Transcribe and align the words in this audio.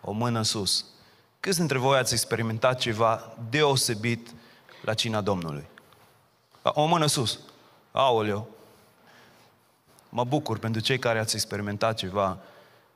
O 0.00 0.12
mână 0.12 0.42
sus. 0.42 0.84
Câți 1.40 1.58
dintre 1.58 1.78
voi 1.78 1.98
ați 1.98 2.12
experimentat 2.12 2.78
ceva 2.78 3.32
deosebit 3.50 4.34
la 4.84 4.94
cina 4.94 5.20
Domnului? 5.20 5.64
O 6.62 6.86
mână 6.86 7.06
sus. 7.06 7.38
Aoleu. 7.92 8.48
Mă 10.08 10.24
bucur 10.24 10.58
pentru 10.58 10.80
cei 10.80 10.98
care 10.98 11.18
ați 11.18 11.34
experimentat 11.34 11.96
ceva 11.96 12.38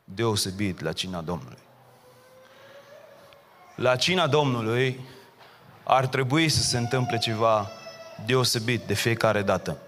deosebit 0.05 0.81
la 0.81 0.93
cina 0.93 1.21
Domnului. 1.21 1.59
La 3.75 3.97
cina 3.97 4.27
Domnului 4.27 5.01
ar 5.83 6.07
trebui 6.07 6.49
să 6.49 6.63
se 6.63 6.79
întâmple 6.79 7.19
ceva 7.19 7.71
deosebit 8.27 8.83
de 8.83 8.95
fiecare 8.95 9.43
dată. 9.43 9.79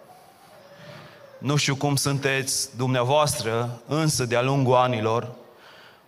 Nu 1.39 1.57
știu 1.57 1.77
cum 1.77 1.96
sunteți 1.96 2.77
dumneavoastră, 2.77 3.80
însă 3.87 4.25
de-a 4.25 4.43
lungul 4.43 4.75
anilor, 4.75 5.35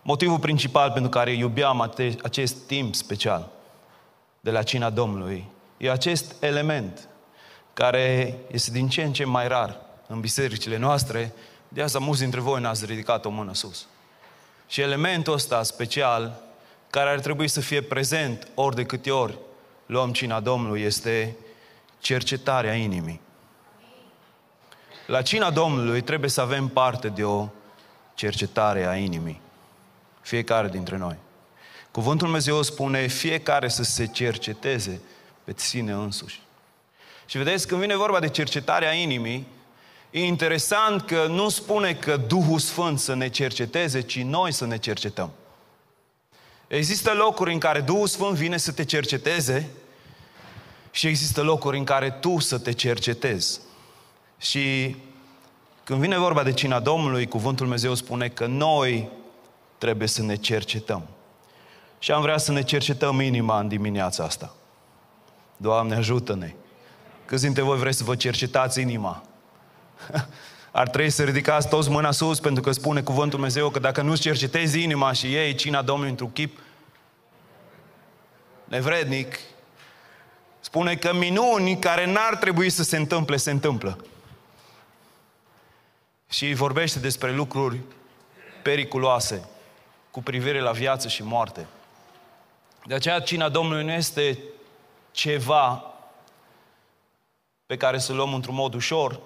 motivul 0.09 0.39
principal 0.39 0.91
pentru 0.91 1.09
care 1.09 1.31
iubeam 1.31 1.93
acest 2.23 2.55
timp 2.65 2.95
special 2.95 3.49
de 4.39 4.51
la 4.51 4.63
cina 4.63 4.89
Domnului 4.89 5.47
e 5.77 5.91
acest 5.91 6.35
element 6.39 7.09
care 7.73 8.37
este 8.51 8.71
din 8.71 8.87
ce 8.87 9.03
în 9.03 9.13
ce 9.13 9.25
mai 9.25 9.47
rar 9.47 9.79
în 10.07 10.19
bisericile 10.19 10.77
noastre, 10.77 11.33
de 11.67 11.81
asta 11.81 11.99
mulți 11.99 12.21
dintre 12.21 12.39
voi 12.39 12.61
n-ați 12.61 12.85
ridicat 12.85 13.25
o 13.25 13.29
mână 13.29 13.53
sus. 13.53 13.87
Și 14.67 14.81
elementul 14.81 15.33
ăsta 15.33 15.63
special, 15.63 16.41
care 16.89 17.09
ar 17.09 17.19
trebui 17.19 17.47
să 17.47 17.59
fie 17.59 17.81
prezent 17.81 18.47
ori 18.55 18.75
de 18.75 18.85
câte 18.85 19.11
ori 19.11 19.37
luăm 19.85 20.11
cina 20.11 20.39
Domnului, 20.39 20.81
este 20.81 21.35
cercetarea 21.99 22.73
inimii. 22.73 23.21
La 25.07 25.21
cina 25.21 25.51
Domnului 25.51 26.01
trebuie 26.01 26.29
să 26.29 26.41
avem 26.41 26.67
parte 26.67 27.07
de 27.07 27.23
o 27.23 27.47
cercetare 28.13 28.87
a 28.87 28.95
inimii. 28.95 29.47
Fiecare 30.29 30.67
dintre 30.67 30.97
noi. 30.97 31.15
Cuvântul 31.91 32.27
Dumnezeu 32.27 32.61
spune 32.61 33.07
fiecare 33.07 33.67
să 33.67 33.83
se 33.83 34.05
cerceteze 34.05 35.01
pe 35.43 35.53
sine 35.55 35.91
însuși. 35.91 36.41
Și 37.25 37.37
vedeți, 37.37 37.67
când 37.67 37.81
vine 37.81 37.95
vorba 37.95 38.19
de 38.19 38.29
cercetarea 38.29 38.91
inimii, 38.91 39.47
e 40.11 40.25
interesant 40.25 41.01
că 41.01 41.25
nu 41.29 41.49
spune 41.49 41.93
că 41.93 42.17
Duhul 42.17 42.59
Sfânt 42.59 42.99
să 42.99 43.15
ne 43.15 43.27
cerceteze, 43.27 44.01
ci 44.01 44.21
noi 44.21 44.51
să 44.51 44.65
ne 44.65 44.77
cercetăm. 44.77 45.31
Există 46.67 47.13
locuri 47.13 47.53
în 47.53 47.59
care 47.59 47.81
Duhul 47.81 48.07
Sfânt 48.07 48.35
vine 48.35 48.57
să 48.57 48.71
te 48.71 48.85
cerceteze 48.85 49.69
și 50.91 51.07
există 51.07 51.41
locuri 51.41 51.77
în 51.77 51.83
care 51.83 52.09
tu 52.09 52.39
să 52.39 52.57
te 52.57 52.71
cercetezi. 52.71 53.59
Și 54.37 54.95
când 55.83 55.99
vine 55.99 56.17
vorba 56.17 56.43
de 56.43 56.53
cina 56.53 56.79
Domnului, 56.79 57.27
cuvântul 57.27 57.65
Dumnezeu 57.65 57.93
spune 57.93 58.27
că 58.27 58.45
noi 58.45 59.17
trebuie 59.79 60.07
să 60.07 60.21
ne 60.21 60.35
cercetăm. 60.35 61.07
Și 61.99 62.11
am 62.11 62.21
vrea 62.21 62.37
să 62.37 62.51
ne 62.51 62.61
cercetăm 62.61 63.19
inima 63.19 63.59
în 63.59 63.67
dimineața 63.67 64.23
asta. 64.23 64.55
Doamne, 65.57 65.95
ajută-ne! 65.95 66.53
Câți 67.25 67.43
dintre 67.43 67.61
voi 67.61 67.77
vreți 67.77 67.97
să 67.97 68.03
vă 68.03 68.15
cercetați 68.15 68.81
inima? 68.81 69.23
Ar 70.71 70.89
trebui 70.89 71.09
să 71.09 71.23
ridicați 71.23 71.69
toți 71.69 71.89
mâna 71.89 72.11
sus 72.11 72.39
pentru 72.39 72.63
că 72.63 72.71
spune 72.71 73.01
cuvântul 73.01 73.29
Dumnezeu 73.29 73.69
că 73.69 73.79
dacă 73.79 74.01
nu-ți 74.01 74.21
cercetezi 74.21 74.81
inima 74.81 75.11
și 75.11 75.35
ei 75.35 75.55
cina 75.55 75.81
Domnului 75.81 76.09
într-un 76.09 76.31
chip 76.31 76.59
nevrednic, 78.65 79.39
spune 80.59 80.95
că 80.95 81.13
minuni 81.13 81.79
care 81.79 82.05
n-ar 82.05 82.35
trebui 82.35 82.69
să 82.69 82.83
se 82.83 82.97
întâmple, 82.97 83.37
se 83.37 83.51
întâmplă. 83.51 84.05
Și 86.29 86.53
vorbește 86.53 86.99
despre 86.99 87.31
lucruri 87.31 87.79
periculoase 88.61 89.49
cu 90.11 90.21
privire 90.21 90.59
la 90.59 90.71
viață 90.71 91.07
și 91.07 91.23
moarte. 91.23 91.67
De 92.85 92.93
aceea 92.93 93.19
cina 93.19 93.49
Domnului 93.49 93.83
nu 93.83 93.91
este 93.91 94.39
ceva 95.11 95.83
pe 97.65 97.77
care 97.77 97.97
să 97.97 98.13
luăm 98.13 98.33
într-un 98.33 98.55
mod 98.55 98.73
ușor. 98.73 99.19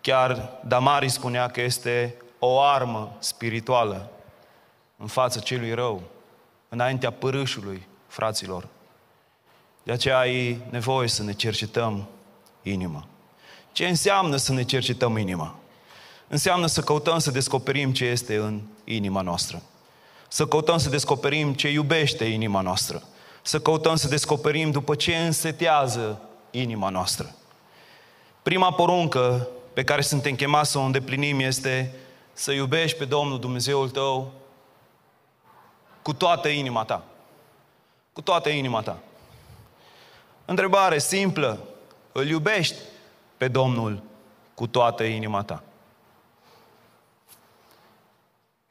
Chiar 0.00 0.58
Damari 0.64 1.08
spunea 1.08 1.48
că 1.48 1.60
este 1.60 2.14
o 2.38 2.60
armă 2.60 3.16
spirituală 3.18 4.10
în 4.96 5.06
fața 5.06 5.40
celui 5.40 5.74
rău, 5.74 6.02
înaintea 6.68 7.10
părâșului 7.10 7.86
fraților. 8.06 8.68
De 9.82 9.92
aceea 9.92 10.18
ai 10.18 10.60
nevoie 10.70 11.08
să 11.08 11.22
ne 11.22 11.32
cercetăm 11.32 12.08
inima. 12.62 13.06
Ce 13.72 13.86
înseamnă 13.86 14.36
să 14.36 14.52
ne 14.52 14.62
cercetăm 14.62 15.16
inima? 15.16 15.54
Înseamnă 16.28 16.66
să 16.66 16.80
căutăm 16.80 17.18
să 17.18 17.30
descoperim 17.30 17.92
ce 17.92 18.04
este 18.04 18.36
în 18.36 18.60
inima 18.84 19.20
noastră. 19.20 19.62
Să 20.28 20.46
căutăm 20.46 20.78
să 20.78 20.88
descoperim 20.88 21.54
ce 21.54 21.68
iubește 21.68 22.24
inima 22.24 22.60
noastră. 22.60 23.02
Să 23.42 23.60
căutăm 23.60 23.96
să 23.96 24.08
descoperim 24.08 24.70
după 24.70 24.94
ce 24.94 25.16
însetează 25.16 26.20
inima 26.50 26.88
noastră. 26.88 27.34
Prima 28.42 28.72
poruncă 28.72 29.48
pe 29.72 29.84
care 29.84 30.00
suntem 30.00 30.34
chemați 30.34 30.70
să 30.70 30.78
o 30.78 30.82
îndeplinim 30.82 31.40
este 31.40 31.94
să 32.32 32.52
iubești 32.52 32.98
pe 32.98 33.04
Domnul 33.04 33.40
Dumnezeul 33.40 33.90
tău 33.90 34.32
cu 36.02 36.12
toată 36.12 36.48
inima 36.48 36.84
ta. 36.84 37.04
Cu 38.12 38.20
toată 38.20 38.48
inima 38.48 38.82
ta. 38.82 38.98
Întrebare 40.44 40.98
simplă. 40.98 41.58
Îl 42.12 42.28
iubești 42.28 42.76
pe 43.36 43.48
Domnul 43.48 44.02
cu 44.54 44.66
toată 44.66 45.02
inima 45.04 45.42
ta? 45.42 45.62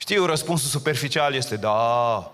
Știu, 0.08 0.26
răspunsul 0.26 0.70
superficial 0.70 1.34
este 1.34 1.56
da. 1.56 2.32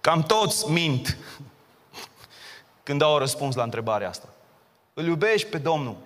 Cam 0.00 0.22
toți 0.22 0.70
mint 0.70 1.16
când 2.82 3.02
au 3.02 3.18
răspuns 3.18 3.54
la 3.54 3.62
întrebarea 3.62 4.08
asta. 4.08 4.28
Îl 4.94 5.04
iubești 5.04 5.48
pe 5.48 5.58
Domnul 5.58 5.96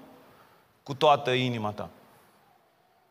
cu 0.82 0.94
toată 0.94 1.30
inima 1.30 1.70
ta. 1.70 1.88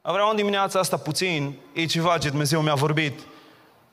Vreau 0.01 0.29
în 0.29 0.35
dimineața 0.35 0.79
asta 0.79 0.97
puțin, 0.97 1.55
e 1.73 1.85
ceva 1.85 2.17
ce 2.17 2.29
Dumnezeu 2.29 2.61
mi-a 2.61 2.75
vorbit. 2.75 3.19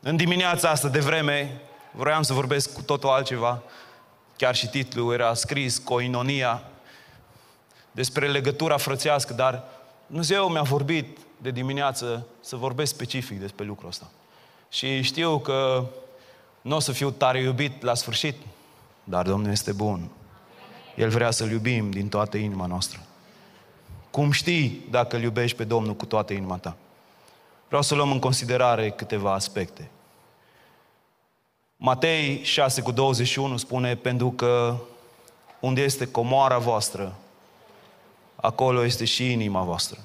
În 0.00 0.16
dimineața 0.16 0.70
asta 0.70 0.88
de 0.88 1.00
vreme, 1.00 1.60
vroiam 1.92 2.22
să 2.22 2.32
vorbesc 2.32 2.72
cu 2.72 2.82
totul 2.82 3.08
altceva. 3.08 3.62
Chiar 4.36 4.54
și 4.54 4.68
titlul 4.68 5.12
era 5.12 5.34
scris, 5.34 5.78
Coinonia, 5.78 6.62
despre 7.92 8.28
legătura 8.28 8.76
frățească, 8.76 9.32
dar 9.32 9.64
Dumnezeu 10.06 10.48
mi-a 10.48 10.62
vorbit 10.62 11.18
de 11.42 11.50
dimineață 11.50 12.26
să 12.40 12.56
vorbesc 12.56 12.92
specific 12.92 13.40
despre 13.40 13.64
lucrul 13.64 13.88
ăsta. 13.88 14.10
Și 14.68 15.02
știu 15.02 15.38
că 15.38 15.86
nu 16.60 16.76
o 16.76 16.78
să 16.78 16.92
fiu 16.92 17.10
tare 17.10 17.40
iubit 17.40 17.82
la 17.82 17.94
sfârșit, 17.94 18.36
dar 19.04 19.26
Domnul 19.26 19.50
este 19.50 19.72
bun. 19.72 20.10
El 20.96 21.08
vrea 21.08 21.30
să-L 21.30 21.50
iubim 21.50 21.90
din 21.90 22.08
toată 22.08 22.36
inima 22.36 22.66
noastră. 22.66 23.00
Cum 24.10 24.30
știi 24.30 24.86
dacă 24.90 25.16
îl 25.16 25.22
iubești 25.22 25.56
pe 25.56 25.64
Domnul 25.64 25.94
cu 25.94 26.06
toată 26.06 26.32
inima 26.32 26.56
ta? 26.56 26.76
Vreau 27.66 27.82
să 27.82 27.94
luăm 27.94 28.10
în 28.10 28.18
considerare 28.18 28.90
câteva 28.90 29.32
aspecte. 29.32 29.90
Matei 31.76 32.42
6 32.42 32.82
cu 32.82 32.90
21 32.90 33.56
spune, 33.56 33.94
pentru 33.94 34.30
că 34.30 34.76
unde 35.60 35.80
este 35.80 36.06
comoara 36.06 36.58
voastră, 36.58 37.14
acolo 38.36 38.84
este 38.84 39.04
și 39.04 39.32
inima 39.32 39.62
voastră. 39.62 39.98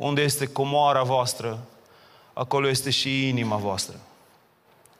Unde 0.00 0.22
este 0.22 0.46
comoara 0.46 1.02
voastră, 1.02 1.58
acolo 2.32 2.68
este 2.68 2.90
și 2.90 3.28
inima 3.28 3.56
voastră. 3.56 4.00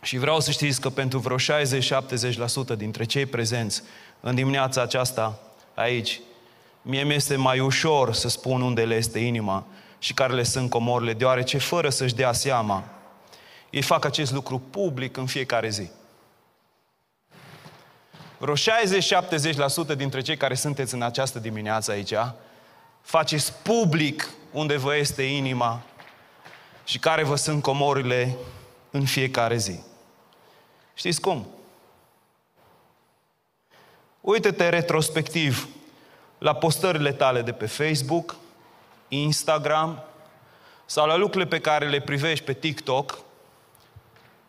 Și 0.02 0.18
vreau 0.18 0.40
să 0.40 0.50
știți 0.50 0.80
că 0.80 0.90
pentru 0.90 1.18
vreo 1.18 1.36
60-70% 1.36 2.76
dintre 2.76 3.04
cei 3.04 3.26
prezenți 3.26 3.82
în 4.20 4.34
dimineața 4.34 4.82
aceasta 4.82 5.40
aici, 5.74 6.20
mie 6.82 7.02
mi 7.02 7.14
este 7.14 7.36
mai 7.36 7.60
ușor 7.60 8.14
să 8.14 8.28
spun 8.28 8.60
unde 8.60 8.84
le 8.84 8.94
este 8.94 9.18
inima 9.18 9.64
și 9.98 10.14
care 10.14 10.34
le 10.34 10.42
sunt 10.42 10.70
comorile, 10.70 11.12
deoarece 11.12 11.58
fără 11.58 11.88
să-și 11.88 12.14
dea 12.14 12.32
seama, 12.32 12.84
ei 13.70 13.82
fac 13.82 14.04
acest 14.04 14.32
lucru 14.32 14.58
public 14.70 15.16
în 15.16 15.26
fiecare 15.26 15.68
zi. 15.68 15.90
Vreo 18.38 18.54
60-70% 18.54 19.96
dintre 19.96 20.20
cei 20.20 20.36
care 20.36 20.54
sunteți 20.54 20.94
în 20.94 21.02
această 21.02 21.38
dimineață 21.38 21.90
aici, 21.90 22.14
faceți 23.02 23.52
public 23.62 24.30
unde 24.50 24.76
vă 24.76 24.96
este 24.96 25.22
inima 25.22 25.82
și 26.84 26.98
care 26.98 27.24
vă 27.24 27.34
sunt 27.36 27.62
comorile 27.62 28.36
în 28.90 29.04
fiecare 29.04 29.56
zi. 29.56 29.80
Știți 30.94 31.20
cum? 31.20 31.46
Uită-te 34.20 34.68
retrospectiv 34.68 35.68
la 36.38 36.54
postările 36.54 37.12
tale 37.12 37.42
de 37.42 37.52
pe 37.52 37.66
Facebook, 37.66 38.36
Instagram 39.08 40.02
sau 40.86 41.06
la 41.06 41.16
lucrurile 41.16 41.50
pe 41.50 41.60
care 41.60 41.88
le 41.88 42.00
privești 42.00 42.44
pe 42.44 42.52
TikTok. 42.52 43.18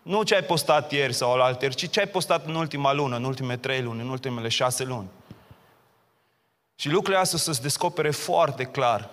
Nu 0.01 0.23
ce 0.23 0.35
ai 0.35 0.43
postat 0.43 0.91
ieri 0.91 1.13
sau 1.13 1.35
la 1.35 1.43
alter, 1.43 1.73
ci 1.73 1.89
ce 1.89 1.99
ai 1.99 2.07
postat 2.07 2.45
în 2.45 2.55
ultima 2.55 2.93
lună, 2.93 3.15
în 3.15 3.23
ultimele 3.23 3.57
trei 3.57 3.81
luni, 3.81 4.01
în 4.01 4.09
ultimele 4.09 4.47
șase 4.47 4.83
luni. 4.83 5.07
Și 6.75 6.89
lucrurile 6.89 7.21
astea 7.21 7.39
să 7.39 7.51
se 7.51 7.61
descopere 7.61 8.11
foarte 8.11 8.63
clar 8.63 9.09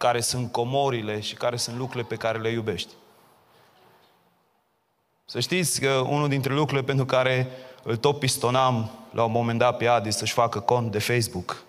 care 0.00 0.20
sunt 0.20 0.52
comorile 0.52 1.20
și 1.20 1.34
care 1.34 1.56
sunt 1.56 1.76
lucrurile 1.76 2.08
pe 2.08 2.16
care 2.16 2.38
le 2.38 2.50
iubești. 2.50 2.92
Să 5.24 5.40
știți 5.40 5.80
că 5.80 5.90
unul 5.90 6.28
dintre 6.28 6.54
lucrurile 6.54 6.86
pentru 6.86 7.04
care 7.04 7.50
îl 7.82 7.96
tot 7.96 8.18
pistonam 8.18 8.90
la 9.12 9.24
un 9.24 9.30
moment 9.30 9.58
dat 9.58 9.76
pe 9.76 9.86
Adi 9.86 10.10
să-și 10.10 10.32
facă 10.32 10.60
cont 10.60 10.90
de 10.90 10.98
Facebook 10.98 11.62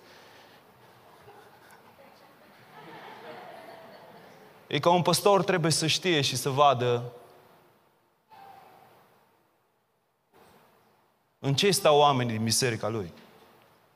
e 4.68 4.80
că 4.80 4.90
un 4.90 5.02
păstor 5.02 5.44
trebuie 5.44 5.72
să 5.72 5.88
știe 5.88 6.22
și 6.22 6.36
să 6.36 6.50
vadă 6.50 7.04
în 11.40 11.56
ce 11.56 11.72
stau 11.72 11.98
oamenii 11.98 12.36
din 12.36 12.44
biserica 12.44 12.88
lui. 12.88 13.14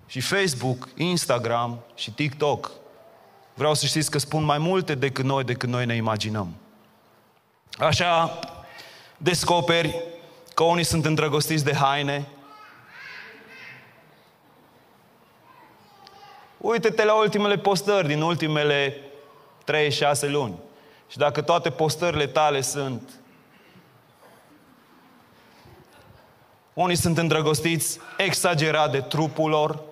Și 0.06 0.20
Facebook, 0.20 0.90
Instagram 0.96 1.80
și 1.94 2.12
TikTok 2.12 2.84
vreau 3.56 3.74
să 3.74 3.86
știți 3.86 4.12
că 4.12 4.18
spun 4.18 4.44
mai 4.44 4.58
multe 4.58 4.96
decât 4.96 5.26
noi, 5.26 5.44
decât 5.44 5.70
noi 5.70 5.86
ne 5.86 5.96
imaginăm. 5.96 6.56
Așa 7.80 8.40
descoperi 9.18 10.02
că 10.54 10.64
unii 10.64 10.84
sunt 10.84 11.06
îndrăgostiți 11.06 11.64
de 11.64 11.74
haine. 11.74 12.28
Uite-te 16.58 17.06
la 17.06 17.14
ultimele 17.14 17.58
postări 17.58 18.08
din 18.08 18.22
ultimele 18.22 19.02
3-6 19.72 20.20
luni. 20.20 20.56
Și 21.10 21.18
dacă 21.18 21.42
toate 21.42 21.70
postările 21.70 22.28
tale 22.28 22.62
sunt 22.62 23.10
unii 26.74 26.96
sunt 26.96 27.18
îndrăgostiți 27.18 28.00
exagerat 28.18 28.92
de 28.92 29.02
trupul 29.02 29.50
lor, 29.50 29.84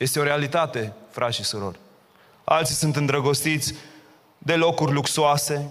Este 0.00 0.18
o 0.20 0.22
realitate, 0.22 0.92
frați 1.10 1.36
și 1.36 1.44
surori. 1.44 1.78
Alții 2.44 2.74
sunt 2.74 2.96
îndrăgostiți 2.96 3.74
de 4.38 4.56
locuri 4.56 4.92
luxoase, 4.92 5.70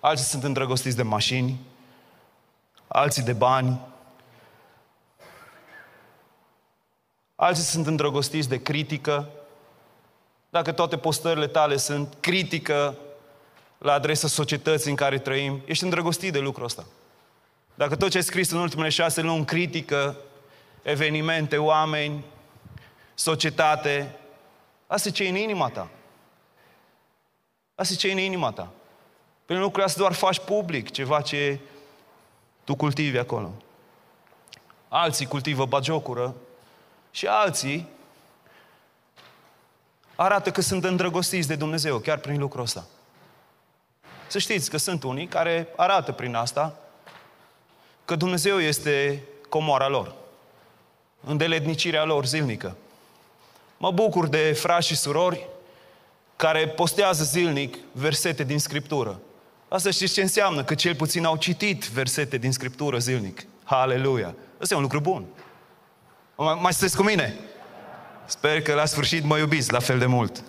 alții 0.00 0.24
sunt 0.24 0.42
îndrăgostiți 0.42 0.96
de 0.96 1.02
mașini, 1.02 1.60
alții 2.86 3.22
de 3.22 3.32
bani, 3.32 3.80
alții 7.34 7.64
sunt 7.64 7.86
îndrăgostiți 7.86 8.48
de 8.48 8.62
critică. 8.62 9.28
Dacă 10.50 10.72
toate 10.72 10.96
postările 10.96 11.46
tale 11.46 11.76
sunt 11.76 12.14
critică 12.20 12.96
la 13.78 13.92
adresa 13.92 14.28
societății 14.28 14.90
în 14.90 14.96
care 14.96 15.18
trăim, 15.18 15.62
ești 15.64 15.84
îndrăgostit 15.84 16.32
de 16.32 16.38
lucrul 16.38 16.64
ăsta. 16.64 16.84
Dacă 17.74 17.96
tot 17.96 18.10
ce 18.10 18.16
ai 18.16 18.22
scris 18.22 18.50
în 18.50 18.58
ultimele 18.58 18.88
șase 18.88 19.20
luni 19.20 19.44
critică 19.44 20.16
evenimente, 20.82 21.56
oameni, 21.56 22.24
societate. 23.14 24.16
Asta 24.86 25.08
e 25.08 25.12
ce 25.12 25.24
e 25.24 25.28
în 25.28 25.36
inima 25.36 25.68
ta. 25.68 25.88
Asta 27.74 27.92
e 27.92 27.96
ce 27.96 28.08
e 28.08 28.12
în 28.12 28.18
inima 28.18 28.50
ta. 28.50 28.68
Prin 29.44 29.58
lucrurile 29.58 29.84
astea 29.84 30.00
doar 30.00 30.12
faci 30.12 30.38
public 30.38 30.90
ceva 30.90 31.20
ce 31.20 31.58
tu 32.64 32.74
cultivi 32.74 33.18
acolo. 33.18 33.52
Alții 34.88 35.26
cultivă 35.26 35.66
bagiocură 35.66 36.34
și 37.10 37.26
alții 37.26 37.88
arată 40.14 40.50
că 40.50 40.60
sunt 40.60 40.84
îndrăgostiți 40.84 41.48
de 41.48 41.56
Dumnezeu, 41.56 41.98
chiar 41.98 42.18
prin 42.18 42.38
lucrul 42.38 42.62
ăsta. 42.62 42.84
Să 44.26 44.38
știți 44.38 44.70
că 44.70 44.76
sunt 44.76 45.02
unii 45.02 45.26
care 45.26 45.68
arată 45.76 46.12
prin 46.12 46.34
asta 46.34 46.78
că 48.04 48.16
Dumnezeu 48.16 48.60
este 48.60 49.24
comoara 49.48 49.88
lor 49.88 50.21
îndeletnicirea 51.24 52.04
lor 52.04 52.26
zilnică. 52.26 52.76
Mă 53.76 53.90
bucur 53.90 54.28
de 54.28 54.52
frați 54.52 54.86
și 54.86 54.96
surori 54.96 55.48
care 56.36 56.68
postează 56.68 57.24
zilnic 57.24 57.76
versete 57.92 58.44
din 58.44 58.58
Scriptură. 58.58 59.20
Asta 59.68 59.90
știți 59.90 60.12
ce 60.12 60.22
înseamnă? 60.22 60.64
Că 60.64 60.74
cel 60.74 60.94
puțin 60.94 61.24
au 61.24 61.36
citit 61.36 61.84
versete 61.84 62.36
din 62.36 62.52
Scriptură 62.52 62.98
zilnic. 62.98 63.44
Haleluia! 63.64 64.34
Asta 64.60 64.74
e 64.74 64.76
un 64.76 64.82
lucru 64.82 65.00
bun. 65.00 65.24
Mai, 66.36 66.58
mai 66.62 66.72
sunteți 66.72 66.96
cu 66.96 67.02
mine? 67.02 67.38
Sper 68.24 68.62
că 68.62 68.74
la 68.74 68.84
sfârșit 68.84 69.24
mă 69.24 69.38
iubiți 69.38 69.72
la 69.72 69.78
fel 69.78 69.98
de 69.98 70.06
mult. 70.06 70.42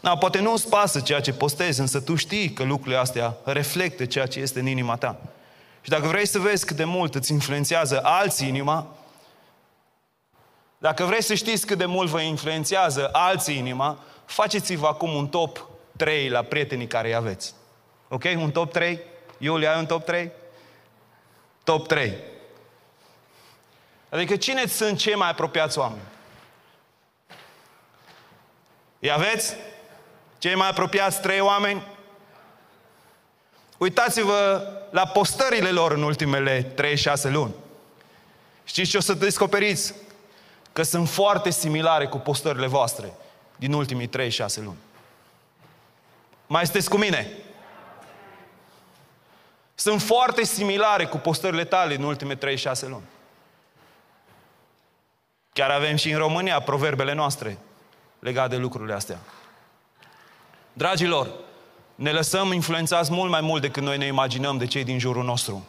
Da, 0.00 0.16
poate 0.16 0.40
nu 0.40 0.52
îți 0.52 0.68
pasă 0.68 1.00
ceea 1.00 1.20
ce 1.20 1.32
postezi, 1.32 1.80
însă 1.80 2.00
tu 2.00 2.14
știi 2.14 2.50
că 2.52 2.62
lucrurile 2.62 3.00
astea 3.00 3.36
reflectă 3.44 4.04
ceea 4.04 4.26
ce 4.26 4.40
este 4.40 4.60
în 4.60 4.66
inima 4.66 4.96
ta. 4.96 5.20
Și 5.80 5.90
dacă 5.90 6.06
vrei 6.06 6.26
să 6.26 6.38
vezi 6.38 6.66
cât 6.66 6.76
de 6.76 6.84
mult 6.84 7.14
îți 7.14 7.32
influențează 7.32 8.00
alții 8.02 8.48
inima, 8.48 8.96
dacă 10.84 11.04
vreți 11.04 11.26
să 11.26 11.34
știți 11.34 11.66
cât 11.66 11.78
de 11.78 11.84
mult 11.84 12.08
vă 12.08 12.20
influențează 12.20 13.08
alții 13.12 13.56
inima, 13.56 13.98
faceți-vă 14.24 14.86
acum 14.86 15.14
un 15.14 15.28
top 15.28 15.68
3 15.96 16.28
la 16.28 16.42
prietenii 16.42 16.86
care 16.86 17.08
îi 17.08 17.14
aveți. 17.14 17.54
Ok? 18.08 18.24
Un 18.36 18.50
top 18.50 18.72
3? 18.72 19.00
Iulia, 19.38 19.72
ai 19.72 19.78
un 19.78 19.86
top 19.86 20.04
3? 20.04 20.30
Top 21.62 21.86
3. 21.86 22.14
Adică 24.08 24.36
cine 24.36 24.66
sunt 24.66 24.98
cei 24.98 25.14
mai 25.14 25.28
apropiați 25.28 25.78
oameni? 25.78 26.02
Îi 28.98 29.10
aveți? 29.10 29.56
Cei 30.38 30.54
mai 30.54 30.68
apropiați 30.68 31.20
trei 31.20 31.40
oameni? 31.40 31.86
Uitați-vă 33.78 34.68
la 34.90 35.06
postările 35.06 35.70
lor 35.70 35.92
în 35.92 36.02
ultimele 36.02 36.62
3-6 36.62 37.22
luni. 37.22 37.54
Știți 38.64 38.90
ce 38.90 38.96
o 38.96 39.00
să 39.00 39.14
descoperiți? 39.14 39.94
Că 40.74 40.82
sunt 40.82 41.08
foarte 41.08 41.50
similare 41.50 42.06
cu 42.06 42.18
postările 42.18 42.66
voastre 42.66 43.12
din 43.56 43.72
ultimii 43.72 44.08
3-6 44.08 44.10
luni. 44.56 44.76
Mai 46.46 46.64
sunteți 46.64 46.88
cu 46.88 46.96
mine? 46.96 47.32
Sunt 49.74 50.02
foarte 50.02 50.44
similare 50.44 51.06
cu 51.06 51.16
postările 51.16 51.64
tale 51.64 51.96
din 51.96 52.04
ultimele 52.04 52.56
3-6 52.56 52.60
luni. 52.80 53.02
Chiar 55.52 55.70
avem 55.70 55.96
și 55.96 56.10
în 56.10 56.18
România 56.18 56.60
proverbele 56.60 57.12
noastre 57.12 57.58
legate 58.18 58.48
de 58.48 58.60
lucrurile 58.60 58.94
astea. 58.94 59.18
Dragilor, 60.72 61.30
ne 61.94 62.10
lăsăm 62.10 62.52
influențați 62.52 63.12
mult 63.12 63.30
mai 63.30 63.40
mult 63.40 63.60
decât 63.62 63.82
noi 63.82 63.98
ne 63.98 64.06
imaginăm 64.06 64.56
de 64.56 64.66
cei 64.66 64.84
din 64.84 64.98
jurul 64.98 65.24
nostru. 65.24 65.66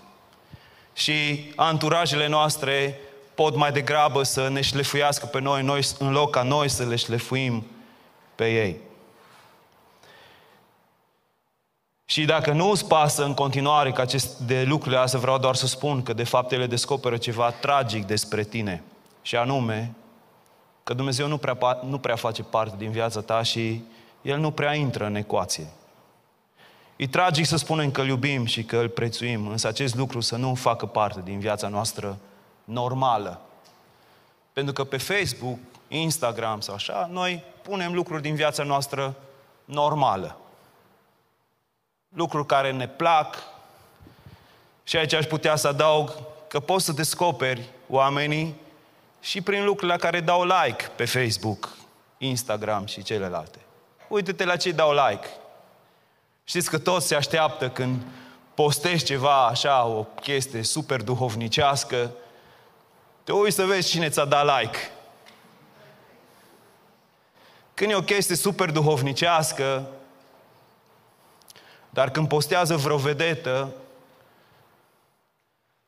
Și 0.93 1.51
anturajele 1.55 2.27
noastre 2.27 2.99
pot 3.35 3.55
mai 3.55 3.71
degrabă 3.71 4.23
să 4.23 4.47
ne 4.47 4.61
șlefuiască 4.61 5.25
pe 5.25 5.39
noi, 5.39 5.63
noi 5.63 5.81
în 5.99 6.11
loc 6.11 6.31
ca 6.31 6.43
noi 6.43 6.69
să 6.69 6.83
le 6.83 6.95
șlefuim 6.95 7.65
pe 8.35 8.51
ei. 8.51 8.77
Și 12.05 12.25
dacă 12.25 12.51
nu 12.51 12.69
îți 12.69 12.87
pasă 12.87 13.25
în 13.25 13.33
continuare 13.33 13.91
că 13.91 14.01
acest, 14.01 14.37
de 14.37 14.63
lucrurile 14.63 14.99
astea, 14.99 15.19
vreau 15.19 15.37
doar 15.37 15.55
să 15.55 15.67
spun 15.67 16.03
că 16.03 16.13
de 16.13 16.23
fapt 16.23 16.51
ele 16.51 16.67
descoperă 16.67 17.17
ceva 17.17 17.51
tragic 17.51 18.05
despre 18.05 18.43
tine. 18.43 18.83
Și 19.21 19.35
anume, 19.35 19.93
că 20.83 20.93
Dumnezeu 20.93 21.27
nu 21.27 21.37
prea, 21.37 21.79
nu 21.83 21.97
prea 21.97 22.15
face 22.15 22.43
parte 22.43 22.75
din 22.77 22.91
viața 22.91 23.21
ta 23.21 23.43
și 23.43 23.83
El 24.21 24.39
nu 24.39 24.51
prea 24.51 24.73
intră 24.73 25.05
în 25.05 25.15
ecuație. 25.15 25.67
E 26.95 27.07
tragic 27.07 27.45
să 27.45 27.57
spunem 27.57 27.91
că 27.91 28.01
îl 28.01 28.07
iubim 28.07 28.45
și 28.45 28.63
că 28.63 28.77
îl 28.77 28.89
prețuim, 28.89 29.47
însă 29.47 29.67
acest 29.67 29.95
lucru 29.95 30.19
să 30.19 30.35
nu 30.35 30.53
facă 30.53 30.85
parte 30.85 31.21
din 31.23 31.39
viața 31.39 31.67
noastră 31.67 32.17
normală. 32.65 33.41
Pentru 34.53 34.73
că 34.73 34.83
pe 34.83 34.97
Facebook, 34.97 35.57
Instagram 35.87 36.61
sau 36.61 36.75
așa, 36.75 37.09
noi 37.11 37.43
punem 37.61 37.93
lucruri 37.93 38.21
din 38.21 38.35
viața 38.35 38.63
noastră 38.63 39.15
normală. 39.65 40.37
Lucruri 42.09 42.45
care 42.45 42.71
ne 42.71 42.87
plac. 42.87 43.35
Și 44.83 44.97
aici 44.97 45.13
aș 45.13 45.25
putea 45.25 45.55
să 45.55 45.67
adaug 45.67 46.13
că 46.47 46.59
poți 46.59 46.85
să 46.85 46.91
descoperi 46.91 47.69
oamenii 47.89 48.55
și 49.21 49.41
prin 49.41 49.63
lucrurile 49.63 49.93
la 49.93 49.99
care 49.99 50.19
dau 50.19 50.43
like 50.43 50.91
pe 50.95 51.05
Facebook, 51.05 51.69
Instagram 52.17 52.85
și 52.85 53.03
celelalte. 53.03 53.59
Uite-te 54.07 54.45
la 54.45 54.55
ce 54.55 54.71
dau 54.71 54.91
like. 54.91 55.27
Știți 56.43 56.69
că 56.69 56.77
toți 56.77 57.07
se 57.07 57.15
așteaptă 57.15 57.69
când 57.69 58.01
postezi 58.53 59.05
ceva 59.05 59.45
așa, 59.45 59.85
o 59.85 60.03
chestie 60.21 60.63
super 60.63 61.01
duhovnicească, 61.01 62.11
te 63.25 63.31
uiți 63.31 63.55
să 63.55 63.65
vezi 63.65 63.89
cine 63.89 64.09
ți-a 64.09 64.25
dat 64.25 64.59
like. 64.59 64.77
Când 67.73 67.91
e 67.91 67.95
o 67.95 68.01
chestie 68.01 68.35
super 68.35 68.71
duhovnicească, 68.71 69.89
dar 71.89 72.11
când 72.11 72.27
postează 72.27 72.75
vreo 72.75 72.97
vedetă, 72.97 73.73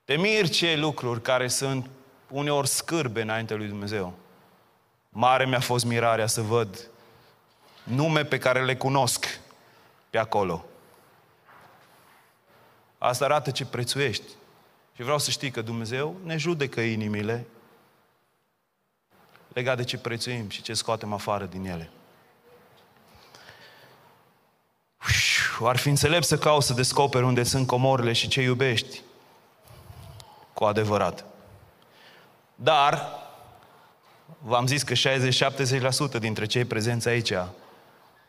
te 0.06 0.16
miri 0.16 0.50
ce 0.50 0.76
lucruri 0.76 1.22
care 1.22 1.48
sunt 1.48 1.90
uneori 2.30 2.68
scârbe 2.68 3.22
înainte 3.22 3.54
lui 3.54 3.68
Dumnezeu. 3.68 4.14
Mare 5.10 5.46
mi-a 5.46 5.60
fost 5.60 5.86
mirarea 5.86 6.28
să 6.28 6.42
văd 6.42 6.88
nume 7.84 8.26
pe 8.26 8.38
care 8.38 8.64
le 8.66 8.76
cunosc 8.76 9.40
pe 10.10 10.18
acolo. 10.18 10.66
Asta 12.98 13.26
arată 13.26 13.52
ce 13.52 13.66
prețuiești. 13.66 14.32
Și 14.98 15.04
vreau 15.04 15.20
să 15.20 15.32
știi 15.32 15.52
că 15.52 15.62
Dumnezeu 15.62 16.16
ne 16.24 16.38
judecă 16.38 16.82
inimile 16.82 17.48
legat 19.54 19.78
de 19.78 19.84
ce 19.84 19.98
prețuim 19.98 20.50
și 20.50 20.62
ce 20.62 20.74
scoatem 20.74 21.14
afară 21.14 21.46
din 21.46 21.66
ele. 21.66 21.90
Ar 25.62 25.78
fi 25.78 25.90
înțelept 25.90 26.26
să 26.26 26.38
cauți 26.38 26.68
să 26.68 26.74
descoperi 26.74 27.24
unde 27.26 27.44
sunt 27.44 27.68
comorile 27.68 28.14
și 28.14 28.28
ce 28.28 28.42
iubești 28.42 29.02
cu 30.54 30.64
adevărat. 30.64 31.26
Dar, 32.56 33.12
v-am 34.40 34.68
zis 34.68 34.84
că 34.84 34.94
60-70% 36.18 36.20
dintre 36.20 36.46
cei 36.46 36.66
prezenți 36.66 37.08
aici 37.08 37.34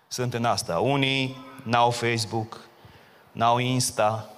sunt 0.09 0.35
în 0.35 0.45
asta. 0.45 0.79
Unii 0.79 1.37
n-au 1.63 1.91
Facebook, 1.91 2.61
n-au 3.33 3.59
Insta, 3.59 4.31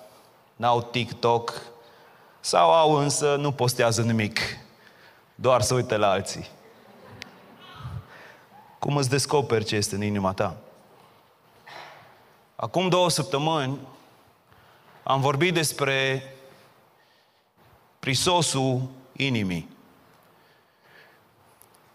n-au 0.56 0.82
TikTok, 0.82 1.62
sau 2.40 2.72
au 2.72 2.92
însă, 2.92 3.36
nu 3.36 3.52
postează 3.52 4.02
nimic, 4.02 4.38
doar 5.34 5.62
să 5.62 5.74
uite 5.74 5.96
la 5.96 6.10
alții. 6.10 6.48
Cum 8.78 8.96
îți 8.96 9.08
descoperi 9.08 9.64
ce 9.64 9.76
este 9.76 9.94
în 9.94 10.02
inima 10.02 10.32
ta? 10.32 10.56
Acum 12.56 12.88
două 12.88 13.10
săptămâni 13.10 13.78
am 15.02 15.20
vorbit 15.20 15.54
despre 15.54 16.22
prisosul 17.98 18.88
inimii. 19.16 19.68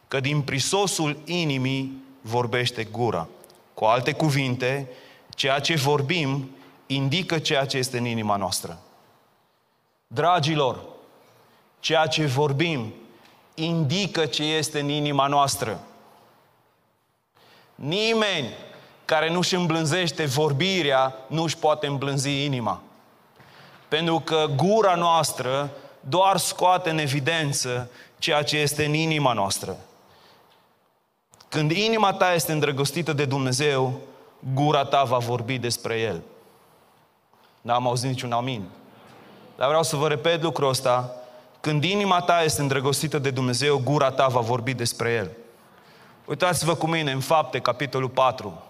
Că 0.07 0.19
din 0.19 0.41
prisosul 0.41 1.17
inimii 1.25 2.03
vorbește 2.21 2.83
gura. 2.83 3.27
Cu 3.73 3.85
alte 3.85 4.11
cuvinte, 4.11 4.89
ceea 5.29 5.59
ce 5.59 5.75
vorbim 5.75 6.49
indică 6.85 7.39
ceea 7.39 7.65
ce 7.65 7.77
este 7.77 7.97
în 7.97 8.05
inima 8.05 8.35
noastră. 8.35 8.79
Dragilor, 10.07 10.79
ceea 11.79 12.07
ce 12.07 12.25
vorbim 12.25 12.93
indică 13.53 14.25
ce 14.25 14.43
este 14.43 14.79
în 14.79 14.89
inima 14.89 15.27
noastră. 15.27 15.79
Nimeni 17.75 18.49
care 19.05 19.29
nu 19.31 19.37
își 19.37 19.55
îmblânzește 19.55 20.25
vorbirea 20.25 21.15
nu 21.27 21.43
își 21.43 21.57
poate 21.57 21.87
îmblânzi 21.87 22.43
inima. 22.43 22.81
Pentru 23.87 24.19
că 24.19 24.45
gura 24.55 24.95
noastră 24.95 25.71
doar 25.99 26.37
scoate 26.37 26.89
în 26.89 26.97
evidență 26.97 27.89
ceea 28.17 28.43
ce 28.43 28.57
este 28.57 28.85
în 28.85 28.93
inima 28.93 29.33
noastră. 29.33 29.77
Când 31.49 31.71
inima 31.71 32.13
ta 32.13 32.33
este 32.33 32.51
îndrăgostită 32.51 33.13
de 33.13 33.25
Dumnezeu, 33.25 33.99
gura 34.53 34.85
ta 34.85 35.03
va 35.03 35.17
vorbi 35.17 35.57
despre 35.57 35.99
El. 35.99 36.21
N-am 37.61 37.87
auzit 37.87 38.09
niciun 38.09 38.31
amin. 38.31 38.63
Dar 39.55 39.67
vreau 39.67 39.83
să 39.83 39.95
vă 39.95 40.07
repet 40.07 40.41
lucrul 40.41 40.69
ăsta. 40.69 41.15
Când 41.59 41.83
inima 41.83 42.21
ta 42.21 42.43
este 42.43 42.61
îndrăgostită 42.61 43.19
de 43.19 43.29
Dumnezeu, 43.29 43.81
gura 43.83 44.11
ta 44.11 44.27
va 44.27 44.39
vorbi 44.39 44.73
despre 44.73 45.11
El. 45.11 45.31
Uitați-vă 46.25 46.75
cu 46.75 46.87
mine 46.87 47.11
în 47.11 47.19
fapte, 47.19 47.59
capitolul 47.59 48.09
4, 48.09 48.63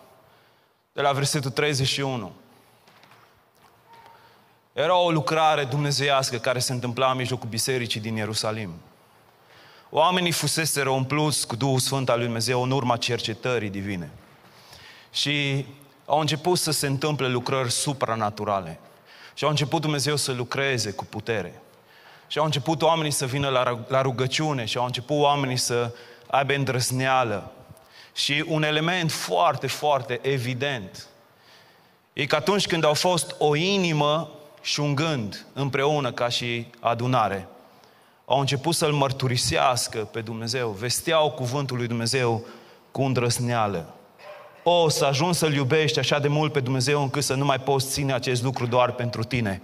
de 0.94 1.02
la 1.02 1.12
versetul 1.12 1.52
31. 1.52 2.32
Era 4.74 4.98
o 4.98 5.12
lucrare 5.12 5.64
dumnezeiască 5.64 6.38
care 6.38 6.60
se 6.60 6.74
întâmpla 6.74 7.12
în 7.12 7.18
mijlocul 7.18 7.50
bisericii 7.50 8.00
din 8.00 8.16
Ierusalim. 8.16 8.74
Oamenii 9.90 10.32
fuseseră 10.32 10.90
umpluți 10.90 11.48
cu 11.48 11.56
Duhul 11.56 11.80
Sfânt 11.80 12.10
al 12.10 12.16
lui 12.16 12.26
Dumnezeu 12.26 12.64
în 12.64 12.72
urma 12.72 12.98
cercetării 12.98 13.70
divine. 13.70 14.12
Și 15.12 15.66
au 16.06 16.20
început 16.20 16.58
să 16.58 16.72
se 16.72 16.88
întâmple 16.88 17.28
lucrări 17.28 17.72
supranaturale. 17.72 18.80
Și 19.36 19.44
au 19.44 19.50
început 19.50 19.82
Dumnezeu 19.82 20.16
să 20.16 20.32
lucreze 20.32 20.92
cu 20.92 21.06
putere. 21.06 21.62
Și 22.28 22.38
au 22.38 22.46
început 22.46 22.82
oamenii 22.82 23.12
să 23.12 23.26
vină 23.26 23.50
la, 23.50 23.86
la 23.88 24.02
rugăciune 24.02 24.66
și 24.66 24.78
au 24.78 24.86
început 24.86 25.20
oamenii 25.20 25.58
să 25.58 25.96
aibă 26.28 26.54
îndrăzneală. 26.54 27.52
Și 28.14 28.44
un 28.48 28.64
element 28.64 29.12
foarte, 29.12 29.68
foarte 29.68 30.20
evident 30.22 31.08
e 32.14 32.26
că 32.26 32.36
atunci 32.36 32.68
când 32.68 32.84
au 32.84 32.94
fost 32.94 33.36
o 33.38 33.56
inimă 33.56 34.30
și 34.62 34.80
un 34.80 34.96
gând 34.96 35.46
împreună 35.54 36.12
ca 36.12 36.30
și 36.30 36.68
adunare, 36.80 37.48
au 38.26 38.40
început 38.40 38.76
să-L 38.76 38.92
mărturisească 38.92 39.98
pe 39.98 40.22
Dumnezeu, 40.22 40.70
vesteau 40.70 41.32
cuvântul 41.32 41.78
lui 41.78 41.88
Dumnezeu 41.88 42.46
cu 42.92 43.02
îndrăsneală. 43.02 43.95
O, 44.68 44.90
să 44.90 45.06
ajungi 45.06 45.38
să-L 45.38 45.54
iubești 45.54 46.00
așa 46.00 46.20
de 46.20 46.28
mult 46.28 46.52
pe 46.52 46.60
Dumnezeu 46.60 47.02
încât 47.02 47.24
să 47.24 47.34
nu 47.34 47.46
mai 47.46 47.60
poți 47.60 47.90
ține 47.90 48.14
acest 48.14 48.44
lucru 48.44 48.66
doar 48.66 48.92
pentru 48.92 49.24
tine. 49.24 49.62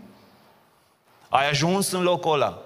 Ai 1.30 1.50
ajuns 1.50 1.92
în 1.92 2.02
locul 2.04 2.34
ăla 2.34 2.62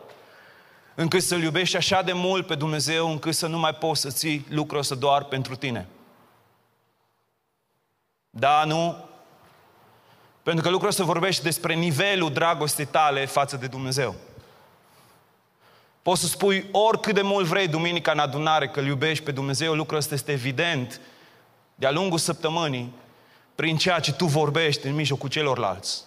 încât 0.96 1.22
să-L 1.22 1.42
iubești 1.42 1.75
așa 1.75 2.01
de 2.01 2.13
mult 2.13 2.48
pe 2.48 2.56
Dumnezeu 2.56 3.12
încât 3.12 3.36
să 3.36 3.48
nu 3.48 3.60
mai 3.60 3.74
poți 3.74 4.01
să 4.01 4.10
ții 4.10 4.46
lucrul 4.50 4.80
ăsta 4.80 4.96
doar 4.96 5.24
pentru 5.24 5.56
tine. 5.56 5.88
Da, 8.30 8.63
nu? 8.65 9.06
Pentru 10.44 10.63
că 10.63 10.70
lucrul 10.70 10.89
ăsta 10.89 11.04
vorbește 11.04 11.44
despre 11.44 11.74
nivelul 11.74 12.34
dragostei 12.34 12.86
tale 12.86 13.25
față 13.25 13.58
de 13.58 13.68
Dumnezeu. 13.68 14.15
Poți 16.01 16.22
să 16.22 16.27
spui 16.27 16.70
oricât 16.72 17.13
de 17.13 17.22
mult 17.22 17.46
vrei 17.46 17.68
duminica 17.68 18.12
în 18.12 18.20
adunare 18.20 18.68
că 18.68 18.80
îl 18.80 18.86
iubești 18.86 19.24
pe 19.24 19.32
Dumnezeu, 19.32 19.74
lucrul 19.74 19.98
ăsta 19.98 20.13
este 20.13 20.32
evident 20.32 21.01
de-a 21.75 21.91
lungul 21.91 22.17
săptămânii 22.17 22.94
prin 23.55 23.77
ceea 23.77 24.00
ce 24.00 24.13
tu 24.13 24.25
vorbești 24.25 24.88
în 24.88 24.96
mijlocul 24.96 25.29
celorlalți. 25.29 26.01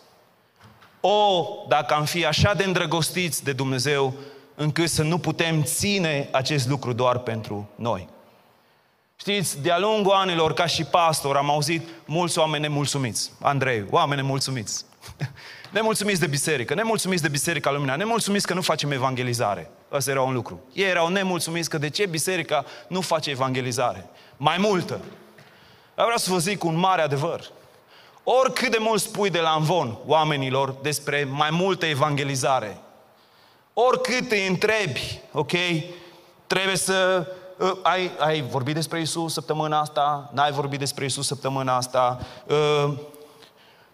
O, 1.00 1.44
dacă 1.68 1.94
am 1.94 2.04
fi 2.04 2.24
așa 2.26 2.54
de 2.54 2.64
îndrăgostiți 2.64 3.44
de 3.44 3.52
Dumnezeu, 3.52 4.14
încât 4.54 4.88
să 4.88 5.02
nu 5.02 5.18
putem 5.18 5.62
ține 5.62 6.28
acest 6.32 6.68
lucru 6.68 6.92
doar 6.92 7.18
pentru 7.18 7.68
noi. 7.74 8.08
Știți, 9.16 9.62
de-a 9.62 9.78
lungul 9.78 10.12
anilor, 10.12 10.52
ca 10.52 10.66
și 10.66 10.84
pastor, 10.84 11.36
am 11.36 11.50
auzit 11.50 11.88
mulți 12.04 12.38
oameni 12.38 12.62
nemulțumiți. 12.62 13.32
Andrei, 13.40 13.84
oameni 13.90 14.20
nemulțumiți. 14.20 14.84
nemulțumiți 15.70 16.20
de 16.20 16.26
biserică, 16.26 16.74
nemulțumiți 16.74 17.22
de 17.22 17.28
Biserica 17.28 17.70
Lumina, 17.70 17.96
nemulțumiți 17.96 18.46
că 18.46 18.54
nu 18.54 18.60
facem 18.60 18.90
evangelizare. 18.90 19.70
Ăsta 19.92 20.10
era 20.10 20.22
un 20.22 20.32
lucru. 20.32 20.60
Ei 20.72 20.88
erau 20.88 21.08
nemulțumiți 21.08 21.68
că 21.70 21.78
de 21.78 21.88
ce 21.88 22.06
biserica 22.06 22.64
nu 22.88 23.00
face 23.00 23.30
evangelizare. 23.30 24.06
Mai 24.36 24.56
multă. 24.58 25.00
Dar 25.98 26.06
vreau 26.06 26.22
să 26.22 26.32
vă 26.32 26.38
zic 26.38 26.64
un 26.64 26.76
mare 26.76 27.02
adevăr. 27.02 27.50
Oricât 28.22 28.70
de 28.70 28.76
mult 28.80 29.00
spui 29.00 29.30
de 29.30 29.40
la 29.40 29.50
învon 29.50 29.98
oamenilor 30.06 30.74
despre 30.82 31.24
mai 31.30 31.50
multă 31.50 31.86
evangelizare, 31.86 32.78
oricât 33.72 34.30
îi 34.30 34.46
întrebi, 34.46 35.20
ok, 35.32 35.52
trebuie 36.46 36.76
să 36.76 37.26
uh, 37.56 37.72
ai, 37.82 38.10
ai 38.18 38.40
vorbit 38.40 38.74
despre 38.74 39.00
Isus 39.00 39.32
săptămâna 39.32 39.80
asta, 39.80 40.30
n-ai 40.32 40.52
vorbit 40.52 40.78
despre 40.78 41.04
Isus 41.04 41.26
săptămâna 41.26 41.76
asta, 41.76 42.20
uh, 42.46 42.92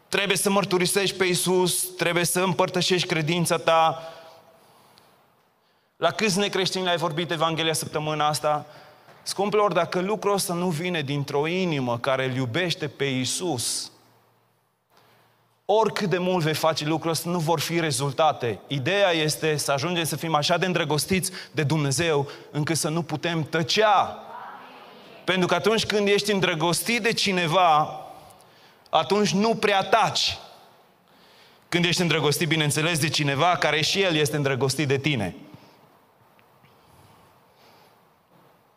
trebuie 0.08 0.36
să 0.36 0.50
mărturisești 0.50 1.16
pe 1.16 1.24
Isus, 1.24 1.84
trebuie 1.96 2.24
să 2.24 2.40
împărtășești 2.40 3.08
credința 3.08 3.56
ta. 3.56 4.02
La 5.96 6.10
câți 6.10 6.38
necreștini 6.38 6.88
ai 6.88 6.96
vorbit 6.96 7.30
Evanghelia 7.30 7.72
săptămâna 7.72 8.28
asta? 8.28 8.66
Scumpilor, 9.26 9.72
dacă 9.72 10.00
lucrul 10.00 10.32
ăsta 10.32 10.54
nu 10.54 10.68
vine 10.68 11.00
dintr-o 11.00 11.46
inimă 11.46 11.98
care 11.98 12.24
îl 12.24 12.34
iubește 12.34 12.88
pe 12.88 13.04
Isus, 13.04 13.90
oricât 15.64 16.10
de 16.10 16.18
mult 16.18 16.44
vei 16.44 16.54
face 16.54 16.84
lucrul 16.84 17.10
ăsta, 17.10 17.30
nu 17.30 17.38
vor 17.38 17.60
fi 17.60 17.80
rezultate. 17.80 18.60
Ideea 18.66 19.10
este 19.10 19.56
să 19.56 19.72
ajungem 19.72 20.04
să 20.04 20.16
fim 20.16 20.34
așa 20.34 20.56
de 20.56 20.66
îndrăgostiți 20.66 21.30
de 21.50 21.62
Dumnezeu, 21.62 22.28
încât 22.50 22.76
să 22.76 22.88
nu 22.88 23.02
putem 23.02 23.42
tăcea. 23.42 24.18
Pentru 25.24 25.46
că 25.46 25.54
atunci 25.54 25.86
când 25.86 26.08
ești 26.08 26.32
îndrăgostit 26.32 27.02
de 27.02 27.12
cineva, 27.12 28.00
atunci 28.90 29.32
nu 29.32 29.54
prea 29.54 29.82
taci. 29.82 30.38
Când 31.68 31.84
ești 31.84 32.00
îndrăgostit, 32.00 32.48
bineînțeles, 32.48 32.98
de 32.98 33.08
cineva 33.08 33.56
care 33.56 33.80
și 33.80 34.02
el 34.02 34.14
este 34.14 34.36
îndrăgostit 34.36 34.88
de 34.88 34.98
tine. 34.98 35.34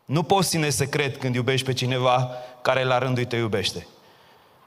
Nu 0.08 0.22
poți 0.22 0.48
ține 0.48 0.70
secret 0.70 1.16
când 1.16 1.34
iubești 1.34 1.66
pe 1.66 1.72
cineva 1.72 2.30
care 2.62 2.84
la 2.84 2.98
rândul 2.98 3.24
te 3.24 3.36
iubește. 3.36 3.86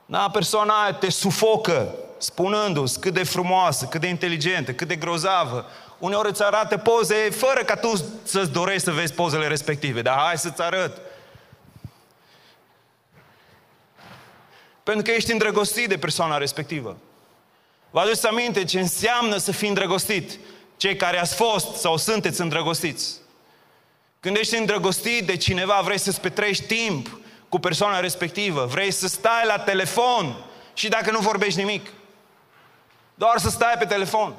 Da, 0.06 0.30
persoana 0.30 0.82
aia 0.82 0.94
te 0.94 1.10
sufocă 1.10 1.96
spunându-ți 2.18 3.00
cât 3.00 3.14
de 3.14 3.24
frumoasă, 3.24 3.86
cât 3.86 4.02
de 4.02 4.08
inteligentă, 4.08 4.74
cât 4.74 4.88
de 4.88 4.96
grozavă. 4.96 5.66
Uneori 6.00 6.30
îți 6.30 6.44
arată 6.44 6.78
poze 6.78 7.30
fără 7.30 7.64
ca 7.64 7.76
tu 7.76 7.94
să-ți 8.24 8.52
dorești 8.52 8.84
să 8.84 8.92
vezi 8.92 9.14
pozele 9.14 9.48
respective. 9.48 10.02
Dar 10.02 10.18
hai 10.18 10.38
să-ți 10.38 10.62
arăt. 10.62 11.02
Pentru 14.84 15.04
că 15.04 15.12
ești 15.12 15.32
îndrăgostit 15.32 15.90
de 15.90 15.98
persoana 15.98 16.38
respectivă. 16.38 16.98
Vă 17.90 18.00
aduceți 18.00 18.28
aminte 18.28 18.64
ce 18.64 18.80
înseamnă 18.80 19.38
să 19.38 19.52
fii 19.52 19.68
îndrăgostit? 19.68 20.40
Cei 20.78 20.96
care 20.96 21.20
ați 21.20 21.36
fost 21.36 21.74
sau 21.74 21.98
sunteți 21.98 22.42
îndrăgostiți. 22.42 23.21
Când 24.22 24.36
ești 24.36 24.58
îndrăgostit 24.58 25.26
de 25.26 25.38
cineva, 25.38 25.82
vrei 25.84 25.98
să-ți 25.98 26.22
petrești 26.22 26.64
timp 26.64 27.20
cu 27.50 27.60
persoana 27.60 28.00
respectivă, 28.00 28.66
vrei 28.66 28.92
să 28.92 29.08
stai 29.08 29.46
la 29.46 29.60
telefon 29.60 30.46
și 30.74 30.88
dacă 30.88 31.12
nu 31.12 31.20
vorbești 31.20 31.60
nimic. 31.60 31.88
Doar 33.16 33.38
să 33.38 33.50
stai 33.50 33.76
pe 33.80 33.86
telefon. 33.86 34.36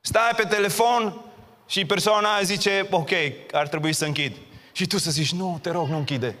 Stai 0.00 0.30
pe 0.36 0.42
telefon 0.42 1.20
și 1.68 1.84
persoana 1.84 2.34
aia 2.34 2.42
zice, 2.42 2.86
ok, 2.90 3.10
ar 3.52 3.68
trebui 3.68 3.92
să 3.92 4.04
închid. 4.04 4.36
Și 4.72 4.86
tu 4.86 4.98
să 4.98 5.10
zici, 5.10 5.32
nu, 5.32 5.58
te 5.62 5.70
rog, 5.70 5.88
nu 5.88 5.96
închide. 5.96 6.36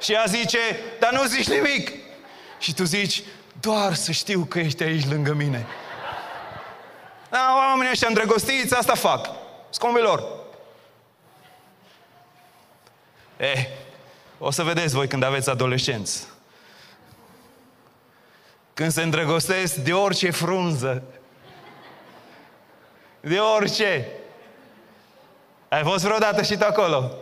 Și 0.00 0.12
ea 0.12 0.24
zice, 0.26 0.58
dar 0.98 1.12
nu 1.12 1.24
zici 1.24 1.48
nimic. 1.48 1.92
Și 2.58 2.74
tu 2.74 2.84
zici, 2.84 3.22
doar 3.60 3.94
să 3.94 4.12
știu 4.12 4.44
că 4.44 4.58
ești 4.58 4.82
aici 4.82 5.08
lângă 5.08 5.32
mine. 5.32 5.66
Da, 7.30 7.54
oamenii 7.56 7.92
ăștia 7.92 8.08
îndrăgostiți, 8.08 8.74
asta 8.74 8.94
fac. 8.94 9.41
Scombilor. 9.72 10.24
Eh, 13.36 13.66
o 14.38 14.50
să 14.50 14.62
vedeți 14.62 14.94
voi 14.94 15.08
când 15.08 15.22
aveți 15.22 15.50
adolescenți. 15.50 16.26
Când 18.74 18.92
se 18.92 19.02
îndrăgostesc 19.02 19.74
de 19.74 19.92
orice 19.92 20.30
frunză. 20.30 21.02
De 23.20 23.38
orice. 23.38 24.08
Ai 25.68 25.82
fost 25.82 26.04
vreodată 26.04 26.42
și 26.42 26.56
tu 26.56 26.64
acolo? 26.64 27.12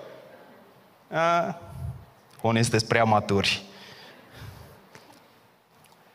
A? 1.11 1.59
Unii 2.41 2.63
sunteți 2.63 2.87
prea 2.87 3.05
maturi. 3.05 3.63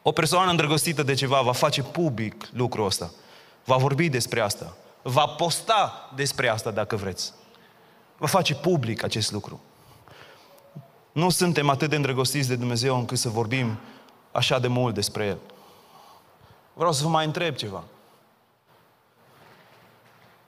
O 0.02 0.12
persoană 0.12 0.50
îndrăgostită 0.50 1.04
de 1.04 1.14
ceva 1.14 1.42
va 1.42 1.54
face 1.54 1.84
public 1.84 2.48
lucrul 2.54 2.86
ăsta. 2.86 3.12
Va 3.64 3.76
vorbi 3.76 4.10
despre 4.10 4.40
asta. 4.40 4.76
Va 5.08 5.26
posta 5.26 6.12
despre 6.16 6.48
asta 6.48 6.72
dacă 6.72 6.96
vreți. 6.96 7.34
Va 8.18 8.28
face 8.28 8.56
public 8.56 9.04
acest 9.04 9.32
lucru. 9.32 9.62
Nu 11.12 11.30
suntem 11.30 11.70
atât 11.70 11.90
de 11.90 11.96
îndrăgostiți 11.96 12.48
de 12.48 12.56
Dumnezeu 12.56 12.98
încât 12.98 13.18
să 13.18 13.30
vorbim 13.30 13.78
așa 14.32 14.60
de 14.60 14.68
mult 14.68 14.94
despre 14.94 15.26
El. 15.26 15.38
Vreau 16.74 16.92
să 16.92 17.04
vă 17.04 17.10
mai 17.10 17.26
întreb 17.26 17.56
ceva. 17.56 17.84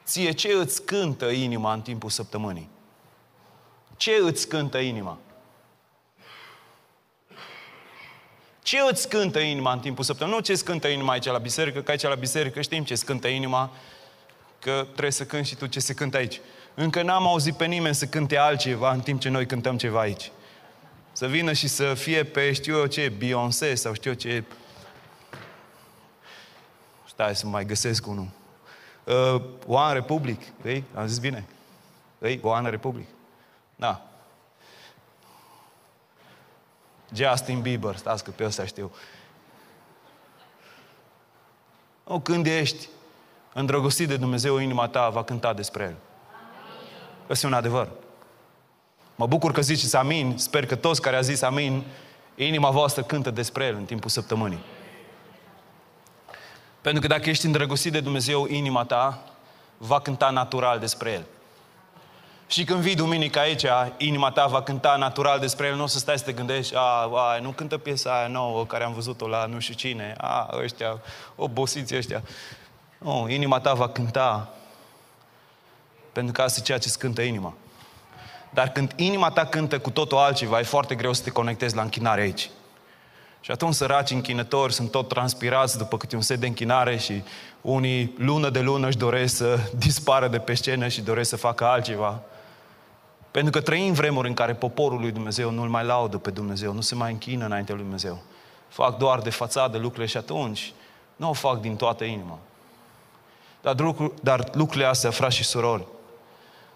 Ție 0.05 0.31
ce 0.31 0.51
îți 0.51 0.85
cântă 0.85 1.25
inima 1.25 1.73
în 1.73 1.81
timpul 1.81 2.09
săptămânii? 2.09 2.69
Ce 3.97 4.11
îți 4.21 4.47
cântă 4.47 4.77
inima? 4.77 5.17
Ce 8.63 8.79
îți 8.89 9.09
cântă 9.09 9.39
inima 9.39 9.71
în 9.71 9.79
timpul 9.79 10.03
săptămânii? 10.03 10.37
Nu 10.37 10.45
ce 10.45 10.51
îți 10.51 10.65
cântă 10.65 10.87
inima 10.87 11.11
aici 11.11 11.25
la 11.25 11.37
biserică, 11.37 11.81
că 11.81 11.91
aici 11.91 12.01
la 12.01 12.15
biserică 12.15 12.61
știm 12.61 12.83
ce 12.83 12.93
îți 12.93 13.05
cântă 13.05 13.27
inima, 13.27 13.71
că 14.59 14.83
trebuie 14.91 15.11
să 15.11 15.25
cânti 15.25 15.47
și 15.47 15.55
tu 15.55 15.65
ce 15.65 15.79
se 15.79 15.93
cântă 15.93 16.17
aici. 16.17 16.41
Încă 16.73 17.01
n-am 17.01 17.27
auzit 17.27 17.55
pe 17.55 17.65
nimeni 17.65 17.95
să 17.95 18.05
cânte 18.05 18.37
altceva 18.37 18.91
în 18.91 18.99
timp 18.99 19.19
ce 19.19 19.29
noi 19.29 19.45
cântăm 19.45 19.77
ceva 19.77 19.99
aici. 19.99 20.31
Să 21.11 21.27
vină 21.27 21.53
și 21.53 21.67
să 21.67 21.93
fie 21.93 22.23
pe 22.23 22.53
știu 22.53 22.77
eu 22.77 22.85
ce, 22.85 23.09
Beyoncé 23.09 23.75
sau 23.75 23.93
știu 23.93 24.11
eu 24.11 24.17
ce. 24.17 24.43
Stai 27.07 27.35
să 27.35 27.47
mai 27.47 27.65
găsesc 27.65 28.07
unul. 28.07 28.27
Uh, 29.03 29.41
One 29.67 29.93
Republic, 29.93 30.41
ei? 30.65 30.83
Am 30.93 31.07
zis 31.07 31.17
bine. 31.17 31.45
Ei, 32.21 32.39
One 32.43 32.69
Republic. 32.69 33.07
Da. 33.75 34.05
Justin 37.13 37.61
Bieber, 37.61 37.95
stați 37.95 38.23
că 38.23 38.31
pe 38.31 38.45
ăsta 38.45 38.65
știu. 38.65 38.91
O, 42.03 42.19
când 42.19 42.45
ești 42.45 42.87
îndrăgostit 43.59 44.07
de 44.07 44.17
Dumnezeu, 44.17 44.57
inima 44.57 44.87
ta 44.87 45.09
va 45.09 45.23
cânta 45.23 45.53
despre 45.53 45.83
El. 45.83 45.95
Ăsta 47.29 47.45
e 47.47 47.49
un 47.49 47.55
adevăr. 47.55 47.89
Mă 49.15 49.27
bucur 49.27 49.51
că 49.51 49.61
ziceți 49.61 49.95
amin. 49.95 50.37
Sper 50.37 50.65
că 50.65 50.75
toți 50.75 51.01
care 51.01 51.15
a 51.15 51.21
zis 51.21 51.41
amin, 51.41 51.83
inima 52.35 52.69
voastră 52.69 53.03
cântă 53.03 53.31
despre 53.31 53.65
El 53.65 53.75
în 53.75 53.85
timpul 53.85 54.09
săptămânii. 54.09 54.59
Pentru 56.81 57.01
că 57.01 57.07
dacă 57.07 57.29
ești 57.29 57.45
îndrăgostit 57.45 57.91
de 57.91 57.99
Dumnezeu, 57.99 58.45
inima 58.47 58.83
ta 58.83 59.23
va 59.77 59.99
cânta 59.99 60.29
natural 60.29 60.79
despre 60.79 61.11
El. 61.11 61.25
Și 62.47 62.63
când 62.63 62.79
vii 62.79 62.95
duminică 62.95 63.39
aici, 63.39 63.65
inima 63.97 64.31
ta 64.31 64.45
va 64.45 64.61
cânta 64.61 64.95
natural 64.95 65.39
despre 65.39 65.67
El, 65.67 65.75
nu 65.75 65.83
o 65.83 65.87
să 65.87 65.99
stai 65.99 66.17
să 66.17 66.23
te 66.23 66.31
gândești, 66.31 66.75
a, 66.75 67.09
a 67.13 67.39
nu 67.41 67.49
cântă 67.49 67.77
piesa 67.77 68.17
aia 68.17 68.27
nouă 68.27 68.65
care 68.65 68.83
am 68.83 68.93
văzut-o 68.93 69.27
la 69.27 69.45
nu 69.45 69.59
știu 69.59 69.73
cine, 69.73 70.15
a, 70.17 70.49
ăștia, 70.63 71.01
obosiți 71.35 71.95
ăștia. 71.95 72.23
Nu, 72.97 73.29
inima 73.29 73.59
ta 73.59 73.73
va 73.73 73.89
cânta 73.89 74.51
pentru 76.17 76.35
că 76.35 76.41
asta 76.41 76.59
e 76.59 76.63
ceea 76.63 76.77
ce 76.77 76.87
îți 76.87 76.99
cântă 76.99 77.21
inima. 77.21 77.53
Dar 78.49 78.69
când 78.69 78.93
inima 78.95 79.29
ta 79.29 79.45
cântă 79.45 79.79
cu 79.79 79.89
totul 79.89 80.17
altceva, 80.17 80.59
e 80.59 80.63
foarte 80.63 80.95
greu 80.95 81.13
să 81.13 81.23
te 81.23 81.29
conectezi 81.29 81.75
la 81.75 81.81
închinare 81.81 82.21
aici. 82.21 82.49
Și 83.41 83.51
atunci 83.51 83.73
săraci 83.73 84.09
închinători 84.09 84.73
sunt 84.73 84.91
tot 84.91 85.07
transpirați 85.07 85.77
după 85.77 85.97
câte 85.97 86.15
un 86.15 86.21
set 86.21 86.39
de 86.39 86.47
închinare 86.47 86.97
și 86.97 87.23
unii 87.61 88.13
lună 88.17 88.49
de 88.49 88.59
lună 88.59 88.87
își 88.87 88.97
doresc 88.97 89.35
să 89.35 89.59
dispară 89.85 90.27
de 90.27 90.39
pe 90.39 90.53
scenă 90.53 90.87
și 90.87 91.01
doresc 91.01 91.29
să 91.29 91.35
facă 91.35 91.65
altceva. 91.65 92.19
Pentru 93.31 93.51
că 93.51 93.61
trăim 93.61 93.93
vremuri 93.93 94.27
în 94.27 94.33
care 94.33 94.53
poporul 94.53 94.99
lui 94.99 95.11
Dumnezeu 95.11 95.51
nu-L 95.51 95.69
mai 95.69 95.85
laudă 95.85 96.17
pe 96.17 96.29
Dumnezeu, 96.29 96.73
nu 96.73 96.81
se 96.81 96.95
mai 96.95 97.11
închină 97.11 97.45
înaintea 97.45 97.73
lui 97.73 97.83
Dumnezeu. 97.83 98.21
Fac 98.67 98.97
doar 98.97 99.19
de 99.19 99.29
fațadă 99.29 99.77
lucrurile 99.77 100.05
și 100.05 100.17
atunci 100.17 100.73
nu 101.15 101.29
o 101.29 101.33
fac 101.33 101.61
din 101.61 101.75
toată 101.75 102.03
inima. 102.03 102.39
Dar, 103.61 103.95
dar 104.21 104.49
lucrurile 104.53 104.85
astea, 104.85 105.11
frați 105.11 105.35
și 105.35 105.43
surori, 105.43 105.85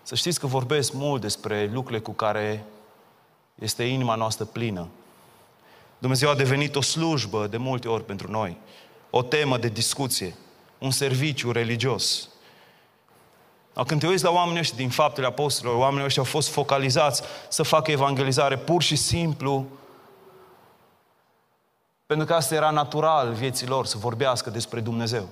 să 0.03 0.15
știți 0.15 0.39
că 0.39 0.47
vorbesc 0.47 0.93
mult 0.93 1.21
despre 1.21 1.69
lucrurile 1.73 1.99
cu 1.99 2.11
care 2.11 2.65
este 3.55 3.83
inima 3.83 4.15
noastră 4.15 4.45
plină. 4.45 4.87
Dumnezeu 5.97 6.29
a 6.29 6.35
devenit 6.35 6.75
o 6.75 6.81
slujbă 6.81 7.47
de 7.47 7.57
multe 7.57 7.87
ori 7.87 8.05
pentru 8.05 8.31
noi, 8.31 8.57
o 9.09 9.21
temă 9.21 9.57
de 9.57 9.67
discuție, 9.67 10.35
un 10.77 10.91
serviciu 10.91 11.51
religios. 11.51 12.29
Când 13.87 13.99
te 13.99 14.07
uiți 14.07 14.23
la 14.23 14.31
oamenii 14.31 14.59
ăștia 14.59 14.77
din 14.77 14.89
faptele 14.89 15.27
apostolilor, 15.27 15.81
oamenii 15.81 16.05
ăștia 16.05 16.21
au 16.21 16.27
fost 16.27 16.49
focalizați 16.49 17.21
să 17.49 17.63
facă 17.63 17.91
evangelizare 17.91 18.57
pur 18.57 18.81
și 18.81 18.95
simplu 18.95 19.65
pentru 22.11 22.29
că 22.29 22.33
asta 22.35 22.55
era 22.55 22.69
natural 22.69 23.33
vieții 23.33 23.67
lor, 23.67 23.85
să 23.85 23.97
vorbească 23.97 24.49
despre 24.49 24.79
Dumnezeu. 24.79 25.29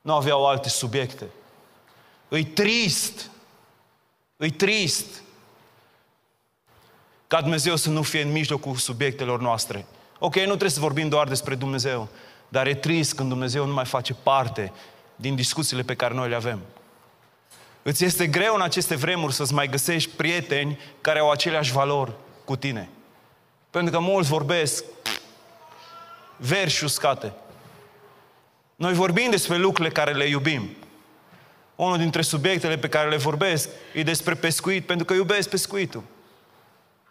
Nu 0.00 0.14
aveau 0.14 0.46
alte 0.46 0.68
subiecte. 0.68 1.26
Îi 2.28 2.44
trist 2.44 3.30
Îi 4.40 4.50
trist 4.50 5.22
ca 7.26 7.40
Dumnezeu 7.40 7.76
să 7.76 7.90
nu 7.90 8.02
fie 8.02 8.22
în 8.22 8.32
mijlocul 8.32 8.76
subiectelor 8.76 9.40
noastre. 9.40 9.86
Ok, 10.18 10.34
nu 10.34 10.46
trebuie 10.46 10.70
să 10.70 10.80
vorbim 10.80 11.08
doar 11.08 11.28
despre 11.28 11.54
Dumnezeu, 11.54 12.08
dar 12.48 12.66
e 12.66 12.74
trist 12.74 13.14
când 13.14 13.28
Dumnezeu 13.28 13.66
nu 13.66 13.72
mai 13.72 13.84
face 13.84 14.14
parte 14.14 14.72
din 15.16 15.34
discuțiile 15.34 15.82
pe 15.82 15.94
care 15.94 16.14
noi 16.14 16.28
le 16.28 16.34
avem. 16.34 16.60
Îți 17.82 18.04
este 18.04 18.26
greu 18.26 18.54
în 18.54 18.60
aceste 18.60 18.94
vremuri 18.94 19.34
să-ți 19.34 19.54
mai 19.54 19.68
găsești 19.68 20.10
prieteni 20.10 20.78
care 21.00 21.18
au 21.18 21.30
aceleași 21.30 21.72
valori 21.72 22.12
cu 22.44 22.56
tine. 22.56 22.88
Pentru 23.70 23.92
că 23.92 23.98
mulți 23.98 24.28
vorbesc 24.28 24.84
verși 26.36 26.84
uscate. 26.84 27.32
Noi 28.78 28.92
vorbim 28.92 29.30
despre 29.30 29.56
lucrurile 29.56 29.94
care 29.94 30.12
le 30.12 30.24
iubim 30.24 30.76
unul 31.74 31.98
dintre 31.98 32.22
subiectele 32.22 32.78
pe 32.78 32.88
care 32.88 33.08
le 33.08 33.16
vorbesc 33.16 33.68
e 33.92 34.02
despre 34.02 34.34
pescuit, 34.34 34.86
pentru 34.86 35.04
că 35.04 35.14
iubesc 35.14 35.48
pescuitul. 35.48 36.02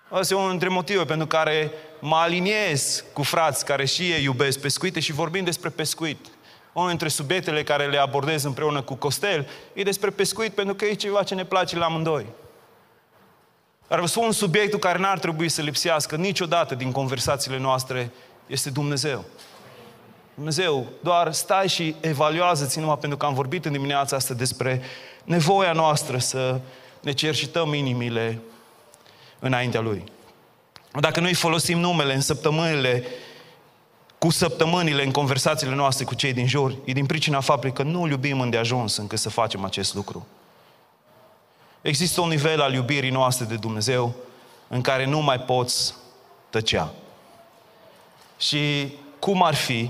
Asta 0.10 0.34
e 0.34 0.38
unul 0.38 0.50
dintre 0.50 0.70
motive 0.70 1.06
pentru 1.06 1.28
care 1.28 1.72
mă 2.00 2.16
aliniez 2.16 3.04
cu 3.14 3.24
frați 3.24 3.66
care 3.66 3.86
și 3.86 4.12
ei 4.12 4.24
iubesc 4.24 4.60
pescuite 4.60 5.00
și 5.00 5.12
vorbim 5.12 5.44
despre 5.44 5.70
pescuit. 5.70 6.26
Unul 6.74 6.90
dintre 6.90 7.08
subiectele 7.08 7.64
care 7.64 7.88
le 7.88 7.98
abordez 7.98 8.44
împreună 8.44 8.82
cu 8.82 8.96
Costel 8.96 9.48
e 9.74 9.84
despre 9.84 10.10
pescuit 10.10 10.54
pentru 10.54 10.76
că 10.76 10.86
e 10.86 10.94
ceva 10.94 11.24
ce 11.24 11.36
ne 11.36 11.46
place 11.46 11.78
la 11.78 11.86
amândoi. 11.86 12.26
Dar 13.88 14.00
vă 14.00 14.06
spun 14.06 14.32
subiectul 14.32 14.80
care 14.80 15.00
n-ar 15.00 15.20
trebui 15.20 15.50
să 15.50 15.62
lipsească 15.62 16.16
niciodată 16.16 16.76
din 16.76 16.92
conversațiile 16.92 17.58
noastre 17.58 18.12
este 18.48 18.70
Dumnezeu. 18.70 19.26
Dumnezeu, 20.38 20.88
doar 21.04 21.34
stai 21.34 21.68
și 21.68 21.96
evaluează-ți 22.00 22.80
numai 22.80 22.98
pentru 22.98 23.18
că 23.18 23.26
am 23.26 23.34
vorbit 23.34 23.66
în 23.66 23.72
dimineața 23.72 24.16
asta 24.16 24.34
despre 24.34 24.82
nevoia 25.24 25.72
noastră 25.72 26.18
să 26.18 26.60
ne 27.02 27.12
cercităm 27.12 27.74
inimile 27.74 28.40
înaintea 29.40 29.82
Lui. 29.82 30.04
Dacă 31.00 31.20
noi 31.20 31.34
folosim 31.34 31.80
numele 31.80 32.14
în 32.14 32.22
săptămânile, 32.22 33.04
cu 34.18 34.30
săptămânile 34.30 35.04
în 35.04 35.12
conversațiile 35.12 35.76
noastre 35.76 36.06
cu 36.06 36.16
cei 36.16 36.34
din 36.34 36.48
jur, 36.48 36.76
e 36.86 36.92
din 36.92 37.06
pricina 37.06 37.40
faptului 37.40 37.76
că 37.76 37.84
nu 37.84 38.08
iubim 38.08 38.42
îndeajuns 38.42 38.98
încât 38.98 39.20
să 39.20 39.30
facem 39.30 39.64
acest 39.64 39.94
lucru. 39.94 40.28
Există 41.82 42.22
un 42.22 42.30
nivel 42.30 42.62
al 42.62 42.74
iubirii 42.74 43.12
noastre 43.12 43.46
de 43.46 43.56
Dumnezeu 43.56 44.16
în 44.68 44.82
care 44.82 45.06
nu 45.06 45.20
mai 45.20 45.40
poți 45.40 45.94
tăcea. 46.50 46.94
Și 48.38 48.94
cum 49.20 49.44
ar 49.44 49.56
fi 49.56 49.90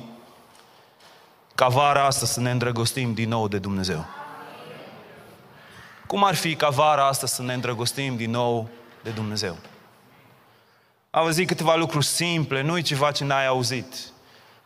ca 1.58 1.68
vara 1.68 2.06
asta 2.06 2.26
să 2.26 2.40
ne 2.40 2.52
îndrăgostim 2.52 3.14
din 3.14 3.30
nou 3.30 3.48
de 3.48 3.58
Dumnezeu? 3.58 4.06
Cum 6.08 6.24
ar 6.24 6.36
fi 6.36 6.56
ca 6.56 6.70
vara 6.70 7.08
asta 7.08 7.28
să 7.28 7.42
ne 7.42 7.54
îndrăgostim 7.54 8.16
din 8.16 8.32
nou 8.32 8.70
de 9.04 9.10
Dumnezeu? 9.10 9.58
Am 11.10 11.24
văzut 11.24 11.48
câteva 11.48 11.76
lucruri 11.76 12.06
simple, 12.06 12.62
nu 12.62 12.78
e 12.78 12.82
ceva 12.82 13.12
ce 13.12 13.24
n-ai 13.24 13.48
auzit. 13.48 13.96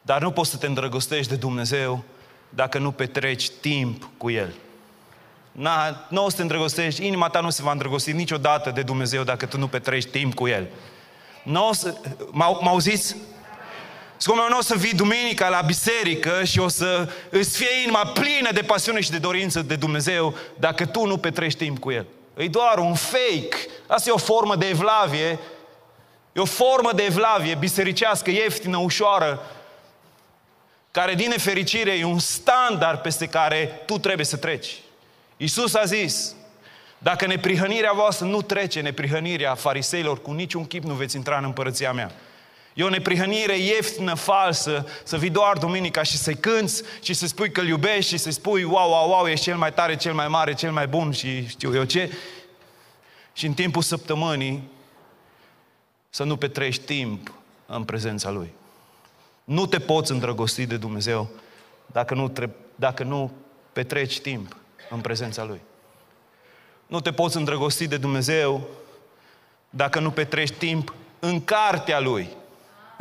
Dar 0.01 0.21
nu 0.21 0.32
poți 0.32 0.49
să 0.49 0.58
te 0.58 0.65
îndrăgostești 0.65 1.32
de 1.32 1.36
Dumnezeu 1.36 2.04
dacă 2.49 2.77
nu 2.77 2.91
petreci 2.91 3.49
timp 3.49 4.10
cu 4.17 4.30
El. 4.30 4.54
Na, 5.51 6.06
nu 6.10 6.25
o 6.25 6.30
să 6.30 6.36
te 6.36 6.41
îndrăgostești, 6.41 7.06
inima 7.06 7.30
ta 7.30 7.39
nu 7.39 7.49
se 7.49 7.63
va 7.63 7.71
îndrăgosti 7.71 8.12
niciodată 8.12 8.71
de 8.71 8.82
Dumnezeu 8.82 9.23
dacă 9.23 9.45
tu 9.45 9.58
nu 9.58 9.67
petreci 9.67 10.06
timp 10.06 10.34
cu 10.34 10.47
El. 10.47 10.67
Nu 11.43 11.67
o 11.67 11.73
să, 11.73 11.95
m-au, 12.32 12.60
auziți? 14.21 14.29
Scum 14.31 14.36
nu 14.49 14.57
o 14.57 14.62
să 14.62 14.75
vii 14.75 14.93
duminica 14.93 15.49
la 15.49 15.62
biserică 15.62 16.43
și 16.43 16.60
o 16.60 16.67
să 16.67 17.10
îți 17.29 17.57
fie 17.57 17.81
inima 17.81 18.05
plină 18.05 18.51
de 18.51 18.62
pasiune 18.62 19.01
și 19.01 19.12
de 19.12 19.17
dorință 19.17 19.62
de 19.62 19.75
Dumnezeu 19.75 20.36
dacă 20.60 20.86
tu 20.86 21.05
nu 21.05 21.17
petreci 21.17 21.55
timp 21.55 21.79
cu 21.79 21.91
El. 21.91 22.05
E 22.38 22.47
doar 22.47 22.77
un 22.77 22.95
fake. 22.95 23.57
Asta 23.88 24.10
e 24.10 24.13
o 24.13 24.17
formă 24.17 24.55
de 24.55 24.67
evlavie. 24.67 25.39
E 26.34 26.39
o 26.39 26.45
formă 26.45 26.91
de 26.95 27.03
evlavie 27.03 27.55
bisericească, 27.55 28.29
ieftină, 28.29 28.77
ușoară, 28.77 29.41
care 30.91 31.13
din 31.13 31.29
nefericire 31.29 31.91
e 31.91 32.03
un 32.03 32.19
standard 32.19 32.99
peste 32.99 33.27
care 33.27 33.81
tu 33.86 33.97
trebuie 33.97 34.25
să 34.25 34.38
treci. 34.38 34.79
Iisus 35.38 35.73
a 35.73 35.84
zis, 35.84 36.36
dacă 36.97 37.25
neprihănirea 37.25 37.91
voastră 37.93 38.25
nu 38.25 38.41
trece 38.41 38.79
neprihănirea 38.79 39.55
fariseilor, 39.55 40.21
cu 40.21 40.31
niciun 40.31 40.65
chip 40.65 40.84
nu 40.84 40.93
veți 40.93 41.15
intra 41.15 41.38
în 41.38 41.43
împărăția 41.43 41.91
mea. 41.91 42.12
E 42.73 42.84
o 42.84 42.89
neprihănire 42.89 43.57
ieftină, 43.57 44.13
falsă, 44.13 44.88
să 45.03 45.17
vii 45.17 45.29
doar 45.29 45.57
duminica 45.57 46.03
și 46.03 46.17
să-i 46.17 46.36
cânți 46.36 46.84
și 47.01 47.13
să 47.13 47.27
spui 47.27 47.51
că-L 47.51 47.67
iubești 47.67 48.12
și 48.12 48.17
să-i 48.17 48.31
spui 48.31 48.63
wow, 48.63 48.89
wow, 48.89 49.10
wow, 49.10 49.27
ești 49.27 49.45
cel 49.45 49.57
mai 49.57 49.73
tare, 49.73 49.95
cel 49.95 50.13
mai 50.13 50.27
mare, 50.27 50.53
cel 50.53 50.71
mai 50.71 50.88
bun 50.88 51.12
și 51.12 51.47
știu 51.47 51.75
eu 51.75 51.84
ce. 51.84 52.12
Și 53.34 53.45
în 53.45 53.53
timpul 53.53 53.81
săptămânii 53.81 54.69
să 56.10 56.23
nu 56.23 56.38
petrești 56.38 56.84
timp 56.84 57.31
în 57.65 57.84
prezența 57.84 58.29
Lui. 58.29 58.53
Nu 59.43 59.65
te 59.65 59.79
poți 59.79 60.12
îndrăgosti 60.12 60.65
de 60.65 60.77
Dumnezeu 60.77 61.29
dacă 61.86 62.13
nu, 62.13 62.29
tre- 62.29 62.55
dacă 62.75 63.03
nu 63.03 63.31
petreci 63.73 64.19
timp 64.19 64.55
în 64.89 64.99
prezența 64.99 65.43
Lui. 65.43 65.62
Nu 66.88 67.01
te 67.01 67.12
poți 67.12 67.38
îndrăgosti 67.38 67.88
de 67.88 67.97
Dumnezeu 67.97 68.67
dacă 69.69 69.99
nu 69.99 70.12
petreci 70.12 70.51
timp 70.51 70.93
în 71.19 71.43
cartea 71.43 71.99
Lui. 71.99 72.29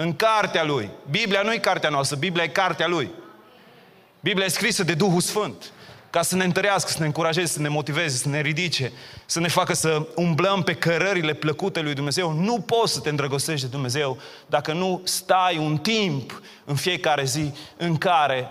În 0.03 0.17
cartea 0.17 0.65
Lui. 0.65 0.91
Biblia 1.11 1.43
nu 1.43 1.53
e 1.53 1.59
cartea 1.59 1.91
noastră, 1.91 2.17
Biblia 2.17 2.45
e 2.45 2.49
cartea 2.49 2.87
Lui. 2.87 3.11
Biblia 4.21 4.45
e 4.45 4.49
scrisă 4.49 4.85
de 4.85 4.95
Duhul 4.95 5.21
Sfânt 5.21 5.73
ca 6.11 6.23
să 6.23 6.37
ne 6.37 6.45
întărească, 6.45 6.91
să 6.91 6.99
ne 6.99 7.07
încurajeze, 7.07 7.53
să 7.53 7.61
ne 7.61 7.69
motiveze, 7.69 8.17
să 8.17 8.29
ne 8.29 8.41
ridice, 8.41 8.93
să 9.27 9.41
ne 9.41 9.49
facă 9.49 9.73
să 9.75 10.07
umblăm 10.15 10.63
pe 10.63 10.75
cărările 10.75 11.35
plăcute 11.35 11.81
lui 11.81 11.95
Dumnezeu. 11.95 12.33
Nu 12.33 12.61
poți 12.61 12.93
să 12.93 13.01
te 13.01 13.09
îndrăgostești 13.09 13.65
de 13.65 13.71
Dumnezeu 13.71 14.19
dacă 14.47 14.73
nu 14.73 15.01
stai 15.05 15.59
un 15.59 15.79
timp 15.79 16.43
în 16.65 16.77
fiecare 16.77 17.25
zi 17.25 17.53
în 17.77 17.97
care 17.97 18.49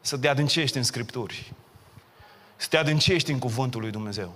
să 0.00 0.18
te 0.18 0.28
adâncești 0.28 0.76
în 0.76 0.82
Scripturi, 0.82 1.52
să 2.56 2.66
te 2.70 2.76
adâncești 2.76 3.30
în 3.30 3.38
Cuvântul 3.38 3.80
lui 3.80 3.90
Dumnezeu. 3.90 4.32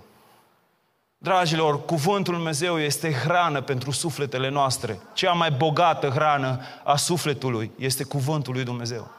Dragilor, 1.17 1.85
Cuvântul 1.85 2.33
Lui 2.33 2.41
Dumnezeu 2.41 2.79
este 2.79 3.11
hrană 3.11 3.61
pentru 3.61 3.91
sufletele 3.91 4.49
noastre. 4.49 4.99
Cea 5.13 5.31
mai 5.31 5.51
bogată 5.51 6.09
hrană 6.09 6.59
a 6.83 6.95
sufletului 6.95 7.71
este 7.77 8.03
Cuvântul 8.03 8.53
lui 8.53 8.63
Dumnezeu. 8.63 9.11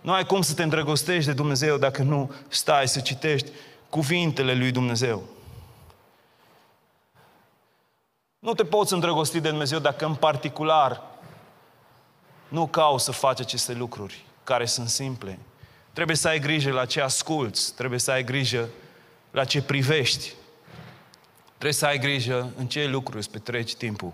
Nu 0.00 0.12
ai 0.12 0.26
cum 0.26 0.42
să 0.42 0.54
te 0.54 0.62
îndrăgostești 0.62 1.26
de 1.26 1.32
Dumnezeu 1.32 1.76
dacă 1.76 2.02
nu 2.02 2.32
stai 2.48 2.88
să 2.88 3.00
citești 3.00 3.50
cuvintele 3.88 4.54
lui 4.54 4.70
Dumnezeu. 4.70 5.22
Nu 8.38 8.54
te 8.54 8.64
poți 8.64 8.92
îndrăgosti 8.92 9.40
de 9.40 9.48
Dumnezeu 9.48 9.78
dacă 9.78 10.04
în 10.04 10.14
particular 10.14 11.02
nu 12.48 12.66
cauți 12.66 13.04
să 13.04 13.12
faci 13.12 13.40
aceste 13.40 13.72
lucruri 13.72 14.24
care 14.44 14.66
sunt 14.66 14.88
simple. 14.88 15.38
Trebuie 15.92 16.16
să 16.16 16.28
ai 16.28 16.38
grijă 16.38 16.72
la 16.72 16.84
ce 16.84 17.00
asculți, 17.00 17.74
trebuie 17.74 17.98
să 17.98 18.10
ai 18.10 18.24
grijă 18.24 18.68
la 19.30 19.44
ce 19.44 19.62
privești. 19.62 20.32
Trebuie 21.58 21.72
să 21.72 21.86
ai 21.86 21.98
grijă 21.98 22.52
în 22.56 22.66
ce 22.66 22.86
lucruri 22.86 23.18
îți 23.18 23.30
petreci 23.30 23.74
timpul. 23.74 24.12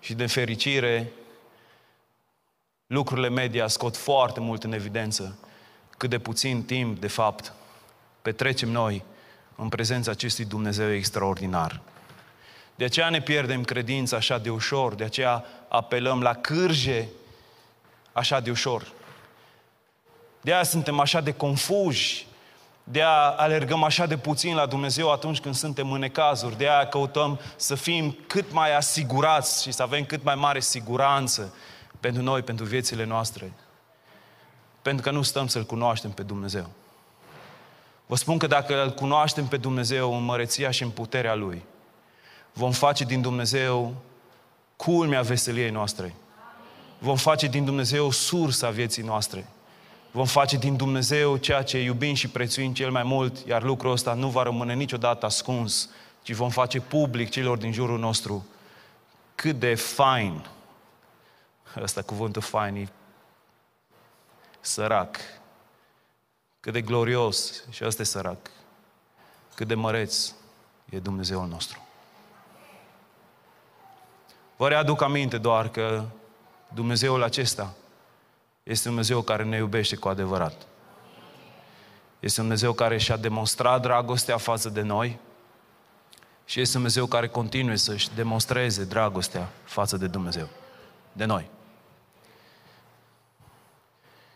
Și 0.00 0.14
de 0.14 0.26
fericire, 0.26 1.12
lucrurile 2.86 3.28
media 3.28 3.66
scot 3.66 3.96
foarte 3.96 4.40
mult 4.40 4.64
în 4.64 4.72
evidență 4.72 5.38
cât 5.96 6.10
de 6.10 6.18
puțin 6.18 6.62
timp, 6.62 7.00
de 7.00 7.06
fapt, 7.06 7.52
petrecem 8.22 8.68
noi 8.68 9.02
în 9.56 9.68
prezența 9.68 10.10
acestui 10.10 10.44
Dumnezeu 10.44 10.92
extraordinar. 10.92 11.80
De 12.74 12.84
aceea 12.84 13.08
ne 13.08 13.20
pierdem 13.20 13.64
credința 13.64 14.16
așa 14.16 14.38
de 14.38 14.50
ușor, 14.50 14.94
de 14.94 15.04
aceea 15.04 15.44
apelăm 15.68 16.22
la 16.22 16.34
cârje 16.34 17.08
așa 18.12 18.40
de 18.40 18.50
ușor. 18.50 18.92
De 20.40 20.52
aia 20.52 20.62
suntem 20.62 21.00
așa 21.00 21.20
de 21.20 21.32
confuzi, 21.32 22.26
de 22.88 22.98
aia 22.98 23.28
alergăm 23.28 23.82
așa 23.82 24.06
de 24.06 24.16
puțin 24.16 24.54
la 24.54 24.66
Dumnezeu 24.66 25.12
atunci 25.12 25.40
când 25.40 25.54
suntem 25.54 25.92
în 25.92 25.98
necazuri, 25.98 26.56
de 26.56 26.68
aia 26.68 26.86
căutăm 26.86 27.40
să 27.56 27.74
fim 27.74 28.16
cât 28.26 28.52
mai 28.52 28.76
asigurați 28.76 29.62
și 29.62 29.72
să 29.72 29.82
avem 29.82 30.04
cât 30.04 30.22
mai 30.22 30.34
mare 30.34 30.60
siguranță 30.60 31.54
pentru 32.00 32.22
noi, 32.22 32.42
pentru 32.42 32.64
viețile 32.64 33.04
noastre. 33.04 33.52
Pentru 34.82 35.02
că 35.02 35.10
nu 35.10 35.22
stăm 35.22 35.46
să-L 35.46 35.64
cunoaștem 35.64 36.10
pe 36.10 36.22
Dumnezeu. 36.22 36.70
Vă 38.06 38.16
spun 38.16 38.38
că 38.38 38.46
dacă 38.46 38.82
îl 38.82 38.90
cunoaștem 38.90 39.46
pe 39.46 39.56
Dumnezeu 39.56 40.16
în 40.16 40.24
măreția 40.24 40.70
și 40.70 40.82
în 40.82 40.90
puterea 40.90 41.34
Lui, 41.34 41.64
vom 42.52 42.72
face 42.72 43.04
din 43.04 43.20
Dumnezeu 43.20 43.94
culmea 44.76 45.22
veseliei 45.22 45.70
noastre. 45.70 46.14
Vom 46.98 47.16
face 47.16 47.46
din 47.46 47.64
Dumnezeu 47.64 48.10
sursa 48.10 48.70
vieții 48.70 49.02
noastre. 49.02 49.46
Vom 50.10 50.26
face 50.26 50.56
din 50.56 50.76
Dumnezeu 50.76 51.36
ceea 51.36 51.62
ce 51.62 51.82
iubim 51.82 52.14
și 52.14 52.28
prețuim 52.28 52.74
cel 52.74 52.90
mai 52.90 53.02
mult, 53.02 53.46
iar 53.46 53.62
lucrul 53.62 53.92
ăsta 53.92 54.14
nu 54.14 54.28
va 54.28 54.42
rămâne 54.42 54.74
niciodată 54.74 55.26
ascuns, 55.26 55.88
ci 56.22 56.32
vom 56.32 56.50
face 56.50 56.80
public 56.80 57.30
celor 57.30 57.58
din 57.58 57.72
jurul 57.72 57.98
nostru 57.98 58.46
cât 59.36 59.58
de 59.58 59.74
fain 59.74 60.46
ăsta 61.76 62.02
cuvântul 62.02 62.42
fain 62.42 62.76
e 62.76 62.88
sărac. 64.60 65.16
Cât 66.60 66.72
de 66.72 66.80
glorios 66.80 67.64
și 67.70 67.84
ăsta 67.84 68.02
e 68.02 68.04
sărac. 68.04 68.50
Cât 69.54 69.66
de 69.66 69.74
măreț 69.74 70.32
e 70.90 70.98
Dumnezeul 70.98 71.46
nostru. 71.46 71.86
Vă 74.56 74.68
readuc 74.68 75.02
aminte 75.02 75.38
doar 75.38 75.68
că 75.68 76.04
Dumnezeul 76.74 77.22
acesta 77.22 77.74
este 78.66 78.88
Dumnezeu 78.88 79.22
care 79.22 79.44
ne 79.44 79.56
iubește 79.56 79.96
cu 79.96 80.08
adevărat. 80.08 80.66
Este 82.20 82.40
Dumnezeu 82.40 82.72
care 82.72 82.98
și-a 82.98 83.16
demonstrat 83.16 83.82
dragostea 83.82 84.36
față 84.36 84.68
de 84.68 84.80
noi 84.80 85.18
și 86.44 86.60
este 86.60 86.72
Dumnezeu 86.72 87.06
care 87.06 87.28
continuă 87.28 87.74
să-și 87.74 88.08
demonstreze 88.14 88.84
dragostea 88.84 89.48
față 89.64 89.96
de 89.96 90.06
Dumnezeu, 90.06 90.48
de 91.12 91.24
noi. 91.24 91.50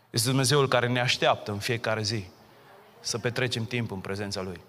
Este 0.09 0.29
Dumnezeul 0.29 0.67
care 0.67 0.87
ne 0.87 0.99
așteaptă 0.99 1.51
în 1.51 1.59
fiecare 1.59 2.01
zi 2.01 2.25
să 2.99 3.17
petrecem 3.17 3.65
timp 3.65 3.91
în 3.91 3.99
prezența 3.99 4.41
Lui. 4.41 4.59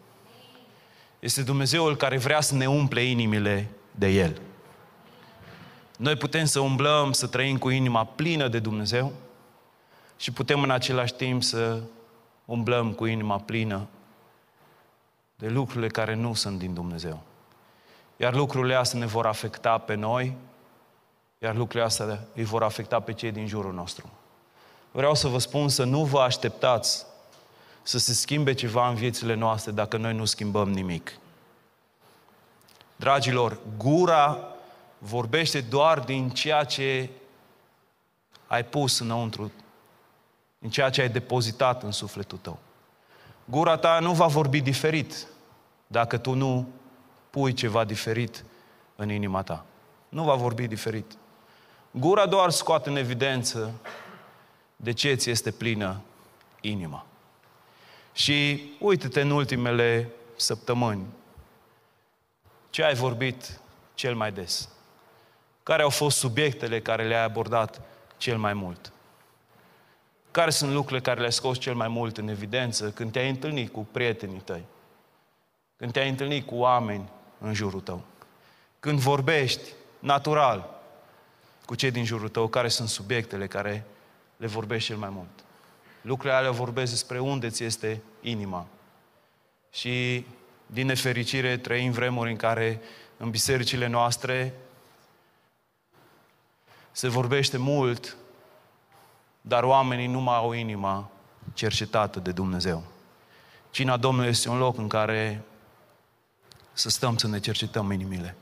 Este 1.19 1.43
Dumnezeul 1.43 1.97
care 1.97 2.19
vrea 2.19 2.41
să 2.41 2.55
ne 2.55 2.67
umple 2.67 3.03
inimile 3.03 3.69
de 3.91 4.09
El. 4.09 4.41
Noi 5.97 6.17
putem 6.17 6.45
să 6.45 6.61
umblăm, 6.61 7.13
să 7.13 7.27
trăim 7.27 7.59
cu 7.59 7.69
inima 7.69 8.05
plină 8.05 8.49
de 8.49 8.59
Dumnezeu 8.59 9.13
și 10.17 10.31
putem 10.31 10.63
în 10.63 10.71
același 10.71 11.15
timp 11.15 11.43
să 11.43 11.81
umblăm 12.45 12.93
cu 12.93 13.05
inima 13.05 13.39
plină 13.39 13.87
de 15.37 15.49
lucrurile 15.49 15.89
care 15.89 16.15
nu 16.15 16.35
sunt 16.35 16.59
din 16.59 16.75
Dumnezeu. 16.75 17.23
Iar 18.17 18.35
lucrurile 18.35 18.75
astea 18.75 18.99
ne 18.99 19.07
vor 19.07 19.27
afecta 19.27 19.79
pe 19.79 19.95
noi, 19.95 20.37
iar 21.39 21.55
lucrurile 21.55 21.85
astea 21.85 22.19
îi 22.35 22.45
vor 22.45 22.63
afecta 22.63 23.01
pe 23.01 23.13
cei 23.13 23.31
din 23.31 23.47
jurul 23.47 23.73
nostru 23.73 24.11
vreau 24.93 25.15
să 25.15 25.29
vă 25.29 25.39
spun 25.39 25.69
să 25.69 25.85
nu 25.85 26.05
vă 26.05 26.21
așteptați 26.21 27.07
să 27.83 27.99
se 27.99 28.13
schimbe 28.13 28.53
ceva 28.53 28.89
în 28.89 28.95
viețile 28.95 29.35
noastre 29.35 29.71
dacă 29.71 29.97
noi 29.97 30.15
nu 30.15 30.25
schimbăm 30.25 30.71
nimic. 30.71 31.17
Dragilor, 32.97 33.59
gura 33.77 34.39
vorbește 34.99 35.61
doar 35.61 36.01
din 36.01 36.31
ceea 36.31 36.65
ce 36.65 37.11
ai 38.47 38.65
pus 38.65 38.99
înăuntru, 38.99 39.53
din 40.63 40.71
ceea 40.71 40.91
ce 40.91 41.01
ai 41.01 41.09
depozitat 41.09 41.83
în 41.83 41.91
sufletul 41.91 42.39
tău. 42.39 42.59
Gura 43.45 43.77
ta 43.77 43.99
nu 43.99 44.13
va 44.13 44.27
vorbi 44.27 44.61
diferit 44.61 45.27
dacă 45.87 46.19
tu 46.19 46.33
nu 46.33 46.69
pui 47.31 47.53
ceva 47.53 47.85
diferit 47.85 48.45
în 48.97 49.11
inima 49.11 49.43
ta. 49.43 49.65
Nu 50.09 50.25
va 50.25 50.35
vorbi 50.35 50.67
diferit. 50.67 51.13
Gura 51.91 52.27
doar 52.27 52.51
scoate 52.51 52.89
în 52.89 52.97
evidență 52.97 53.73
de 54.77 54.93
ce 54.93 55.15
ți 55.15 55.31
este 55.31 55.51
plină 55.51 56.01
inima. 56.61 57.07
Și 58.13 58.71
uite-te 58.79 59.21
în 59.21 59.31
ultimele 59.31 60.11
săptămâni. 60.37 61.07
Ce 62.71 62.85
ai 62.85 62.95
vorbit 62.95 63.61
cel 63.95 64.15
mai 64.15 64.33
des? 64.33 64.69
Care 65.63 65.83
au 65.83 65.91
fost 65.91 66.19
subiectele 66.19 66.81
care 66.81 67.07
le-ai 67.07 67.25
abordat 67.25 67.81
cel 68.17 68.39
mai 68.39 68.53
mult? 68.53 68.93
Care 70.33 70.51
sunt 70.51 70.73
lucrurile 70.73 71.01
care 71.01 71.19
le-ai 71.19 71.33
scos 71.33 71.59
cel 71.59 71.75
mai 71.75 71.89
mult 71.89 72.19
în 72.19 72.29
evidență 72.29 72.91
când 72.91 73.13
te-ai 73.13 73.29
întâlnit 73.29 73.73
cu 73.73 73.87
prietenii 73.91 74.41
tăi? 74.41 74.65
Când 75.77 75.93
te-ai 75.93 76.09
întâlnit 76.09 76.47
cu 76.47 76.55
oameni 76.55 77.09
în 77.39 77.55
jurul 77.55 77.81
tău? 77.81 78.05
Când 78.81 78.99
vorbești 78.99 79.71
natural 79.99 80.81
cu 81.65 81.75
cei 81.75 81.91
din 81.91 82.05
jurul 82.05 82.29
tău, 82.29 82.49
care 82.49 82.69
sunt 82.69 82.89
subiectele 82.89 83.47
care 83.47 83.85
le 84.37 84.47
vorbești 84.47 84.89
cel 84.89 84.97
mai 84.97 85.11
mult? 85.11 85.45
Lucrurile 86.01 86.39
alea 86.39 86.51
vorbesc 86.51 86.91
despre 86.91 87.19
unde 87.19 87.49
ți 87.49 87.65
este 87.65 88.03
inima. 88.21 88.67
Și, 89.71 90.27
din 90.67 90.87
nefericire, 90.87 91.57
trăim 91.57 91.91
vremuri 91.91 92.31
în 92.31 92.37
care 92.37 92.81
în 93.17 93.31
bisericile 93.31 93.87
noastre 93.87 94.55
se 96.93 97.09
vorbește 97.09 97.57
mult, 97.57 98.17
dar 99.43 99.63
oamenii 99.63 100.07
nu 100.07 100.21
mai 100.21 100.37
au 100.37 100.53
inima 100.53 101.11
cercetată 101.53 102.21
de 102.21 102.33
Dumnezeu. 102.33 102.83
Cina 103.71 103.97
Domnului 103.97 104.31
este 104.31 104.49
un 104.49 104.59
loc 104.59 104.79
în 104.79 104.89
care 104.89 105.45
să 106.73 106.89
stăm 106.89 107.17
să 107.17 107.27
ne 107.27 107.41
cercetăm 107.41 107.91
inimile. 107.91 108.37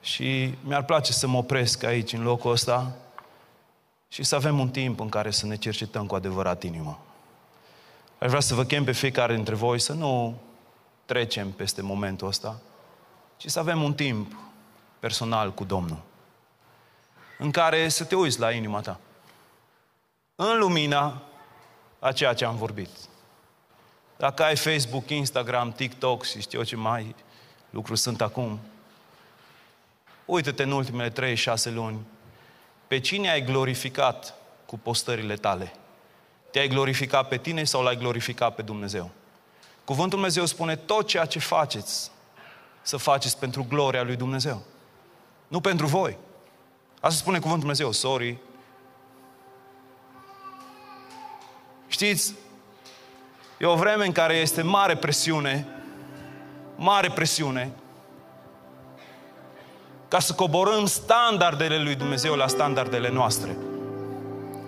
Și 0.00 0.54
mi-ar 0.62 0.84
place 0.84 1.12
să 1.12 1.26
mă 1.26 1.36
opresc 1.36 1.82
aici, 1.82 2.12
în 2.12 2.22
locul 2.22 2.50
ăsta, 2.50 2.96
și 4.08 4.22
să 4.22 4.34
avem 4.34 4.58
un 4.58 4.68
timp 4.68 5.00
în 5.00 5.08
care 5.08 5.30
să 5.30 5.46
ne 5.46 5.56
cercetăm 5.56 6.06
cu 6.06 6.14
adevărat 6.14 6.62
inima. 6.62 6.98
Aș 8.18 8.28
vrea 8.28 8.40
să 8.40 8.54
vă 8.54 8.64
chem 8.64 8.84
pe 8.84 8.92
fiecare 8.92 9.34
dintre 9.34 9.54
voi 9.54 9.78
să 9.78 9.92
nu 9.92 10.38
trecem 11.04 11.50
peste 11.50 11.82
momentul 11.82 12.28
ăsta, 12.28 12.60
ci 13.36 13.46
să 13.46 13.58
avem 13.58 13.82
un 13.82 13.94
timp 13.94 14.36
personal 14.98 15.52
cu 15.52 15.64
Domnul, 15.64 16.00
în 17.38 17.50
care 17.50 17.88
să 17.88 18.04
te 18.04 18.14
uiți 18.14 18.40
la 18.40 18.50
inima 18.50 18.80
ta, 18.80 19.00
în 20.40 20.58
lumina 20.58 21.22
a 21.98 22.12
ceea 22.12 22.34
ce 22.34 22.44
am 22.44 22.56
vorbit. 22.56 22.88
Dacă 24.16 24.44
ai 24.44 24.56
Facebook, 24.56 25.10
Instagram, 25.10 25.72
TikTok 25.72 26.24
și 26.24 26.40
știu 26.40 26.62
ce 26.62 26.76
mai 26.76 27.14
lucruri 27.70 27.98
sunt 27.98 28.20
acum, 28.20 28.58
uită-te 30.24 30.62
în 30.62 30.70
ultimele 30.70 31.34
3-6 31.34 31.44
luni 31.62 31.98
pe 32.86 33.00
cine 33.00 33.30
ai 33.30 33.44
glorificat 33.44 34.34
cu 34.66 34.78
postările 34.78 35.36
tale. 35.36 35.72
Te-ai 36.50 36.68
glorificat 36.68 37.28
pe 37.28 37.36
tine 37.36 37.64
sau 37.64 37.82
l-ai 37.82 37.96
glorificat 37.96 38.54
pe 38.54 38.62
Dumnezeu? 38.62 39.10
Cuvântul 39.84 40.18
Dumnezeu 40.18 40.44
spune 40.44 40.76
tot 40.76 41.06
ceea 41.06 41.24
ce 41.24 41.38
faceți 41.38 42.10
să 42.82 42.96
faceți 42.96 43.38
pentru 43.38 43.66
gloria 43.68 44.02
lui 44.02 44.16
Dumnezeu. 44.16 44.62
Nu 45.48 45.60
pentru 45.60 45.86
voi. 45.86 46.16
Asta 47.00 47.18
spune 47.18 47.36
cuvântul 47.36 47.60
Dumnezeu, 47.60 47.92
sorry. 47.92 48.38
Știți, 51.88 52.34
e 53.58 53.66
o 53.66 53.74
vreme 53.74 54.06
în 54.06 54.12
care 54.12 54.34
este 54.34 54.62
mare 54.62 54.96
presiune, 54.96 55.66
mare 56.76 57.10
presiune, 57.10 57.70
ca 60.08 60.18
să 60.18 60.32
coborâm 60.32 60.86
standardele 60.86 61.82
lui 61.82 61.94
Dumnezeu 61.94 62.34
la 62.34 62.46
standardele 62.46 63.10
noastre. 63.10 63.56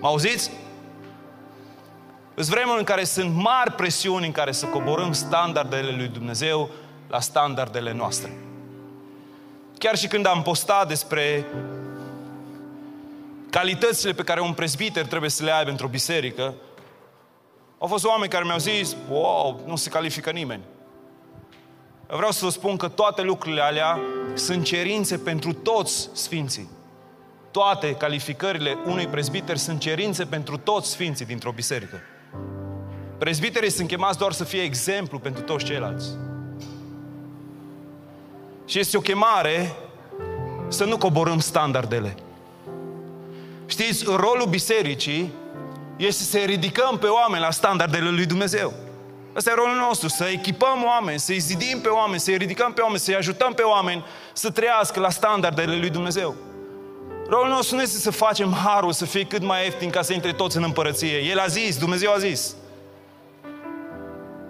Mă 0.01 0.07
auziți? 0.07 0.51
Sunt 2.35 2.47
vremuri 2.47 2.79
în 2.79 2.85
care 2.85 3.05
sunt 3.05 3.35
mari 3.35 3.73
presiuni 3.73 4.27
în 4.27 4.33
care 4.33 4.53
să 4.53 4.67
coborâm 4.67 5.13
standardele 5.13 5.91
lui 5.97 6.09
Dumnezeu 6.09 6.71
la 7.09 7.21
standardele 7.21 7.93
noastre. 7.93 8.33
Chiar 9.79 9.97
și 9.97 10.07
când 10.07 10.27
am 10.27 10.43
postat 10.43 10.89
despre 10.89 11.47
calitățile 13.51 14.13
pe 14.13 14.23
care 14.23 14.41
un 14.41 14.53
presbiter 14.53 15.07
trebuie 15.07 15.31
să 15.31 15.45
le 15.45 15.53
aibă 15.53 15.71
într-o 15.71 15.89
biserică, 15.89 16.55
au 17.83 17.89
fost 17.89 18.05
oameni 18.05 18.31
care 18.31 18.45
mi-au 18.45 18.59
zis, 18.59 18.97
wow, 19.11 19.61
nu 19.67 19.77
se 19.77 19.91
califică 19.91 20.31
nimeni. 20.31 20.63
Vreau 22.07 22.31
să 22.31 22.45
vă 22.45 22.51
spun 22.51 22.77
că 22.77 22.89
toate 22.89 23.23
lucrurile 23.23 23.61
alea 23.61 24.01
sunt 24.35 24.65
cerințe 24.65 25.19
pentru 25.19 25.53
toți 25.53 26.09
sfinții. 26.13 26.69
Toate 27.51 27.95
calificările 27.95 28.79
unui 28.87 29.07
prezbiter 29.07 29.57
sunt 29.57 29.81
cerințe 29.81 30.25
pentru 30.25 30.57
toți 30.57 30.91
sfinții 30.91 31.25
dintr-o 31.25 31.53
biserică. 31.53 32.01
Prezbiterii 33.19 33.71
sunt 33.71 33.89
chemați 33.89 34.19
doar 34.19 34.33
să 34.33 34.45
fie 34.45 34.63
exemplu 34.63 35.19
pentru 35.19 35.43
toți 35.43 35.65
ceilalți. 35.65 36.09
Și 38.65 38.79
este 38.79 38.97
o 38.97 39.01
chemare 39.01 39.73
să 40.69 40.85
nu 40.85 40.99
coborâm 40.99 41.39
standardele. 41.39 42.15
Știți, 43.67 44.05
rolul 44.05 44.47
bisericii 44.49 45.33
este 46.07 46.23
să 46.23 46.39
ridicăm 46.39 46.99
pe 46.99 47.07
oameni 47.07 47.43
la 47.43 47.51
standardele 47.51 48.11
lui 48.11 48.27
Dumnezeu. 48.27 48.73
Ăsta 49.37 49.51
e 49.51 49.55
rolul 49.55 49.77
nostru, 49.77 50.09
să 50.09 50.25
echipăm 50.25 50.85
oameni, 50.85 51.19
să-i 51.19 51.39
zidim 51.39 51.81
pe 51.81 51.89
oameni, 51.89 52.21
să-i 52.21 52.37
ridicăm 52.37 52.73
pe 52.73 52.81
oameni, 52.81 53.01
să-i 53.01 53.15
ajutăm 53.15 53.53
pe 53.53 53.63
oameni 53.63 54.05
să 54.33 54.51
trăiască 54.51 55.01
la 55.01 55.11
standardele 55.11 55.77
lui 55.77 55.91
Dumnezeu. 55.91 56.35
Rolul 57.29 57.49
nostru 57.49 57.77
nu 57.77 57.83
este 57.83 57.99
să 57.99 58.11
facem 58.11 58.53
harul 58.53 58.93
să 58.93 59.05
fie 59.05 59.25
cât 59.25 59.43
mai 59.43 59.65
ieftin 59.65 59.91
ca 59.91 60.03
să 60.03 60.13
intre 60.13 60.33
toți 60.33 60.57
în 60.57 60.63
împărăție. 60.63 61.19
El 61.19 61.39
a 61.39 61.47
zis, 61.47 61.79
Dumnezeu 61.79 62.13
a 62.13 62.19
zis. 62.19 62.55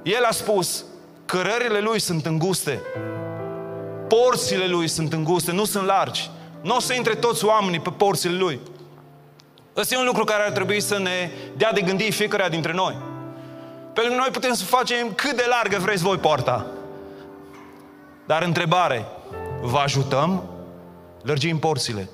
El 0.03 0.25
a 0.25 0.31
spus, 0.31 0.85
cărările 1.25 1.81
lui 1.81 2.01
sunt 2.01 2.27
înguste, 2.27 2.81
porțile 4.09 4.67
lui 4.67 4.89
sunt 4.89 5.13
înguste, 5.13 5.53
nu 5.53 5.65
sunt 5.65 5.87
largi. 5.87 6.31
Nu 6.63 6.77
o 6.77 6.81
să 6.81 6.95
intre 6.95 7.15
toți 7.15 7.45
oamenii 7.45 7.81
pe 7.81 7.91
porțile 7.91 8.37
lui. 8.37 8.61
Ăsta 9.77 9.95
e 9.95 9.99
un 9.99 10.05
lucru 10.05 10.25
care 10.25 10.43
ar 10.43 10.51
trebui 10.51 10.81
să 10.81 10.99
ne 10.99 11.31
dea 11.57 11.73
de 11.73 11.81
gândit 11.81 12.15
fiecare 12.15 12.49
dintre 12.49 12.73
noi. 12.73 12.97
Pentru 13.93 14.13
că 14.13 14.19
noi 14.19 14.29
putem 14.33 14.53
să 14.53 14.65
facem 14.65 15.13
cât 15.15 15.37
de 15.37 15.45
largă 15.49 15.79
vreți 15.79 16.03
voi 16.03 16.17
poarta. 16.17 16.67
Dar 18.27 18.43
întrebare, 18.43 19.05
vă 19.61 19.79
ajutăm? 19.79 20.43
Lărgim 21.23 21.59
porțile. 21.59 22.09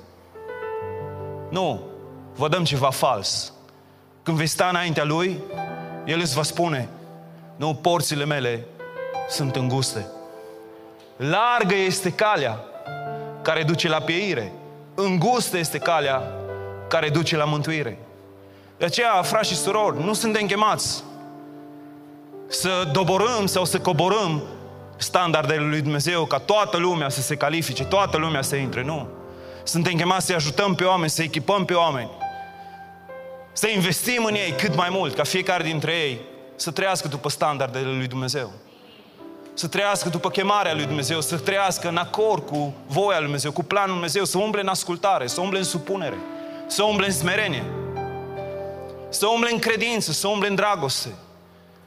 Nu, 1.49 1.81
vă 2.35 2.47
dăm 2.47 2.63
ceva 2.63 2.89
fals. 2.89 3.53
Când 4.23 4.37
vei 4.37 4.47
sta 4.47 4.67
înaintea 4.67 5.03
Lui, 5.03 5.39
El 6.05 6.19
îți 6.19 6.35
va 6.35 6.43
spune, 6.43 6.89
nu, 7.55 7.73
porțile 7.73 8.25
mele 8.25 8.65
sunt 9.29 9.55
înguste. 9.55 10.07
Largă 11.17 11.75
este 11.75 12.11
calea 12.11 12.59
care 13.41 13.63
duce 13.63 13.87
la 13.87 13.99
pieire. 13.99 14.51
Îngustă 14.95 15.57
este 15.57 15.77
calea 15.77 16.31
care 16.87 17.09
duce 17.09 17.35
la 17.35 17.43
mântuire. 17.43 17.97
De 18.77 18.85
aceea, 18.85 19.21
frați 19.21 19.49
și 19.49 19.55
surori, 19.55 20.03
nu 20.03 20.13
suntem 20.13 20.45
chemați 20.45 21.03
să 22.47 22.89
doborâm 22.91 23.45
sau 23.45 23.65
să 23.65 23.79
coborâm 23.79 24.43
standardele 24.97 25.65
lui 25.65 25.81
Dumnezeu 25.81 26.25
ca 26.25 26.37
toată 26.37 26.77
lumea 26.77 27.09
să 27.09 27.21
se 27.21 27.35
califice, 27.35 27.83
toată 27.83 28.17
lumea 28.17 28.41
să 28.41 28.55
intre. 28.55 28.83
Nu. 28.83 29.07
Suntem 29.63 29.93
chemați 29.93 30.25
să 30.25 30.33
ajutăm 30.33 30.75
pe 30.75 30.83
oameni, 30.83 31.09
să 31.09 31.23
echipăm 31.23 31.65
pe 31.65 31.73
oameni, 31.73 32.09
să 33.53 33.67
investim 33.67 34.25
în 34.25 34.33
ei 34.33 34.53
cât 34.57 34.75
mai 34.75 34.87
mult, 34.91 35.15
ca 35.15 35.23
fiecare 35.23 35.63
dintre 35.63 35.91
ei 35.91 36.21
să 36.55 36.71
trăiască 36.71 37.07
după 37.07 37.29
standardele 37.29 37.89
lui 37.89 38.07
Dumnezeu. 38.07 38.51
Să 39.53 39.67
trăiască 39.67 40.09
după 40.09 40.29
chemarea 40.29 40.73
lui 40.73 40.85
Dumnezeu, 40.85 41.21
să 41.21 41.37
trăiască 41.37 41.87
în 41.87 41.97
acord 41.97 42.45
cu 42.45 42.73
voia 42.87 43.15
lui 43.15 43.23
Dumnezeu, 43.23 43.51
cu 43.51 43.63
planul 43.63 43.87
lui 43.87 43.95
Dumnezeu, 43.95 44.23
să 44.23 44.37
umble 44.37 44.61
în 44.61 44.67
ascultare, 44.67 45.27
să 45.27 45.41
umble 45.41 45.57
în 45.57 45.63
supunere, 45.63 46.17
să 46.67 46.83
umble 46.83 47.05
în 47.05 47.11
smerenie, 47.11 47.63
să 49.09 49.27
umble 49.27 49.49
în 49.51 49.59
credință, 49.59 50.11
să 50.11 50.27
umble 50.27 50.47
în 50.47 50.55
dragoste, 50.55 51.09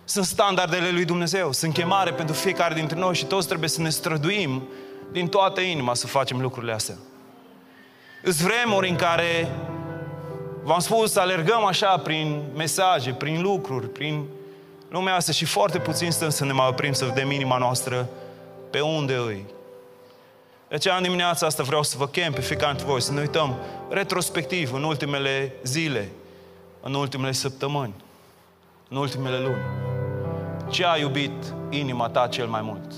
sunt 0.05 0.25
standardele 0.25 0.91
lui 0.91 1.05
Dumnezeu, 1.05 1.53
sunt 1.53 1.73
chemare 1.73 2.13
pentru 2.13 2.35
fiecare 2.35 2.75
dintre 2.75 2.99
noi 2.99 3.15
și 3.15 3.25
toți 3.25 3.47
trebuie 3.47 3.69
să 3.69 3.81
ne 3.81 3.89
străduim 3.89 4.69
din 5.13 5.29
toată 5.29 5.61
inima 5.61 5.95
să 5.95 6.07
facem 6.07 6.41
lucrurile 6.41 6.73
astea. 6.73 6.95
Îs 8.23 8.41
vremuri 8.41 8.89
în 8.89 8.97
care, 8.97 9.53
v-am 10.63 10.79
spus, 10.79 11.17
alergăm 11.17 11.65
așa 11.65 11.97
prin 11.97 12.43
mesaje, 12.55 13.13
prin 13.13 13.43
lucruri, 13.43 13.89
prin 13.89 14.25
lumea 14.89 15.15
asta 15.15 15.33
și 15.33 15.45
foarte 15.45 15.79
puțin 15.79 16.11
stăm 16.11 16.29
să 16.29 16.45
ne 16.45 16.53
mai 16.53 16.67
oprim 16.69 16.93
să 16.93 17.05
vedem 17.05 17.31
inima 17.31 17.59
noastră 17.59 18.09
pe 18.71 18.81
unde 18.81 19.15
îi. 19.15 19.45
De 20.71 20.77
aceea, 20.77 20.97
în 20.97 21.03
dimineața 21.03 21.47
asta 21.47 21.63
vreau 21.63 21.83
să 21.83 21.97
vă 21.99 22.07
chem 22.07 22.33
pe 22.33 22.41
fiecare 22.41 22.73
dintre 22.73 22.91
voi 22.91 23.01
să 23.01 23.13
ne 23.13 23.21
uităm 23.21 23.57
retrospectiv 23.89 24.73
în 24.73 24.83
ultimele 24.83 25.53
zile, 25.63 26.09
în 26.81 26.95
ultimele 26.95 27.33
săptămâni, 27.33 27.95
în 28.89 28.97
ultimele 28.97 29.39
luni. 29.39 29.63
Ce 30.69 30.87
a 30.87 30.97
iubit 30.97 31.55
inima 31.71 32.09
ta 32.09 32.27
cel 32.27 32.47
mai 32.47 32.61
mult? 32.63 32.93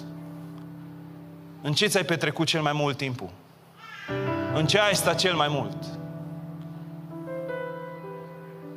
În 1.62 1.72
ce 1.72 1.86
ți-ai 1.86 2.04
petrecut 2.04 2.46
cel 2.46 2.62
mai 2.62 2.72
mult 2.72 2.96
timpul? 2.96 3.30
În 4.54 4.66
ce 4.66 4.78
ai 4.78 4.94
stat 4.94 5.18
cel 5.18 5.34
mai 5.34 5.48
mult? 5.50 5.76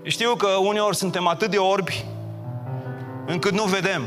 Știu 0.03 0.35
că 0.35 0.47
uneori 0.47 0.95
suntem 0.95 1.27
atât 1.27 1.49
de 1.49 1.57
orbi 1.57 2.05
încât 3.25 3.51
nu 3.51 3.63
vedem. 3.63 4.03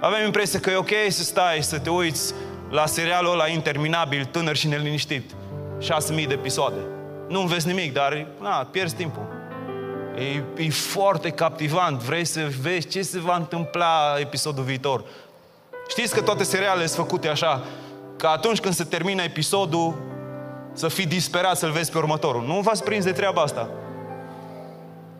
Avem 0.00 0.24
impresia 0.24 0.60
că 0.60 0.70
e 0.70 0.76
ok 0.76 0.90
să 1.08 1.22
stai, 1.22 1.62
să 1.62 1.78
te 1.78 1.90
uiți 1.90 2.34
la 2.70 2.86
serialul 2.86 3.32
ăla 3.32 3.48
interminabil, 3.48 4.24
tânăr 4.24 4.56
și 4.56 4.68
neliniștit. 4.68 5.30
6.000 5.80 6.26
de 6.26 6.32
episoade. 6.32 6.76
Nu 7.28 7.40
înveți 7.40 7.66
nimic, 7.66 7.92
dar 7.92 8.26
na, 8.40 8.68
pierzi 8.70 8.94
timpul. 8.94 9.26
E, 10.18 10.62
e 10.62 10.70
foarte 10.70 11.30
captivant. 11.30 12.02
Vrei 12.02 12.24
să 12.24 12.48
vezi 12.60 12.88
ce 12.88 13.02
se 13.02 13.18
va 13.18 13.36
întâmpla 13.36 14.16
episodul 14.18 14.64
viitor. 14.64 15.04
Știți 15.88 16.14
că 16.14 16.20
toate 16.20 16.44
serialele 16.44 16.86
sunt 16.86 17.06
făcute 17.06 17.28
așa, 17.28 17.64
că 18.16 18.26
atunci 18.26 18.60
când 18.60 18.74
se 18.74 18.84
termină 18.84 19.22
episodul, 19.22 19.94
să 20.72 20.88
fii 20.88 21.06
disperat 21.06 21.56
să-l 21.56 21.70
vezi 21.70 21.90
pe 21.90 21.98
următorul. 21.98 22.46
Nu 22.46 22.60
v-ați 22.60 22.84
prins 22.84 23.04
de 23.04 23.12
treaba 23.12 23.42
asta. 23.42 23.68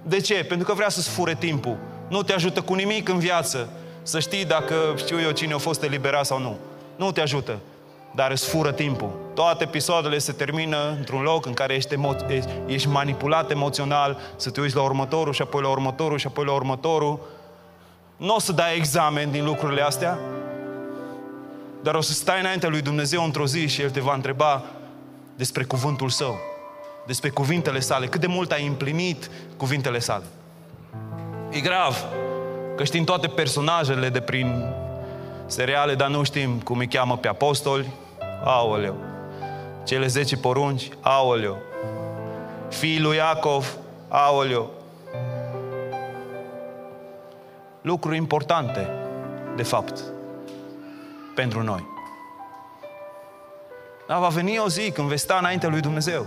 De 0.02 0.20
ce? 0.20 0.44
Pentru 0.44 0.66
că 0.66 0.74
vrea 0.74 0.88
să-ți 0.88 1.08
fure 1.08 1.34
timpul. 1.34 1.76
Nu 2.08 2.22
te 2.22 2.32
ajută 2.32 2.60
cu 2.60 2.74
nimic 2.74 3.08
în 3.08 3.18
viață 3.18 3.68
să 4.06 4.20
știi 4.20 4.44
dacă 4.44 4.74
știu 4.96 5.20
eu 5.20 5.30
cine 5.30 5.52
a 5.52 5.58
fost 5.58 5.82
eliberat 5.82 6.26
sau 6.26 6.40
nu. 6.40 6.56
Nu 6.96 7.12
te 7.12 7.20
ajută, 7.20 7.58
dar 8.14 8.30
îți 8.30 8.48
fură 8.48 8.72
timpul. 8.72 9.10
Toate 9.34 9.64
episoadele 9.64 10.18
se 10.18 10.32
termină 10.32 10.94
într-un 10.96 11.22
loc 11.22 11.46
în 11.46 11.52
care 11.52 11.74
ești, 11.74 11.94
emo- 11.94 12.42
ești 12.66 12.88
manipulat 12.88 13.50
emoțional, 13.50 14.18
să 14.36 14.50
te 14.50 14.60
uiți 14.60 14.74
la 14.74 14.82
următorul 14.82 15.32
și 15.32 15.42
apoi 15.42 15.62
la 15.62 15.68
următorul 15.68 16.18
și 16.18 16.26
apoi 16.26 16.44
la 16.44 16.52
următorul. 16.52 17.20
Nu 18.16 18.34
o 18.34 18.38
să 18.38 18.52
dai 18.52 18.76
examen 18.76 19.30
din 19.30 19.44
lucrurile 19.44 19.82
astea, 19.82 20.18
dar 21.82 21.94
o 21.94 22.00
să 22.00 22.12
stai 22.12 22.40
înaintea 22.40 22.68
lui 22.68 22.80
Dumnezeu 22.80 23.24
într-o 23.24 23.46
zi 23.46 23.66
și 23.66 23.82
El 23.82 23.90
te 23.90 24.00
va 24.00 24.14
întreba 24.14 24.64
despre 25.36 25.64
cuvântul 25.64 26.08
Său, 26.08 26.38
despre 27.06 27.28
cuvintele 27.28 27.80
sale, 27.80 28.06
cât 28.06 28.20
de 28.20 28.26
mult 28.26 28.52
ai 28.52 28.66
împlinit 28.66 29.30
cuvintele 29.56 29.98
sale. 29.98 30.24
E 31.50 31.60
grav 31.60 32.04
că 32.76 32.84
știm 32.84 33.04
toate 33.04 33.26
personajele 33.26 34.08
de 34.08 34.20
prin 34.20 34.74
seriale, 35.46 35.94
dar 35.94 36.08
nu 36.08 36.22
știm 36.22 36.60
cum 36.60 36.78
îi 36.78 36.88
cheamă 36.88 37.16
pe 37.16 37.28
apostoli. 37.28 37.90
Aoleu. 38.44 38.96
Cele 39.84 40.06
zece 40.06 40.36
porunci, 40.36 40.88
aoleu. 41.00 41.56
Fiul 42.68 43.02
lui 43.02 43.16
Iacov, 43.16 43.76
aoleu. 44.08 44.70
Lucruri 47.80 48.16
importante, 48.16 48.88
de 49.56 49.62
fapt, 49.62 50.02
pentru 51.34 51.62
noi. 51.62 51.86
Dar 54.06 54.18
va 54.18 54.28
veni 54.28 54.58
o 54.58 54.68
zi 54.68 54.90
când 54.90 55.08
vei 55.08 55.18
sta 55.18 55.36
înainte 55.38 55.66
lui 55.66 55.80
Dumnezeu. 55.80 56.26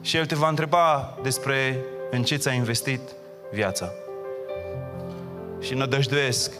Și 0.00 0.16
El 0.16 0.26
te 0.26 0.34
va 0.34 0.48
întreba 0.48 1.14
despre 1.22 1.84
în 2.10 2.22
ce 2.22 2.36
ți-a 2.36 2.52
investit 2.52 3.00
viața. 3.52 3.90
Și 5.60 5.74
nădăjduiesc 5.74 6.52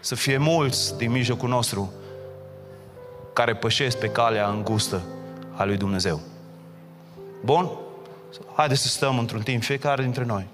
să 0.00 0.14
fie 0.14 0.36
mulți 0.36 0.96
din 0.96 1.10
mijlocul 1.10 1.48
nostru 1.48 1.92
care 3.32 3.54
pășesc 3.54 3.98
pe 3.98 4.08
calea 4.08 4.48
îngustă 4.48 5.02
a 5.56 5.64
lui 5.64 5.76
Dumnezeu. 5.76 6.20
Bun? 7.44 7.70
Haideți 8.54 8.82
să 8.82 8.88
stăm 8.88 9.18
într-un 9.18 9.42
timp, 9.42 9.62
fiecare 9.62 10.02
dintre 10.02 10.24
noi. 10.24 10.46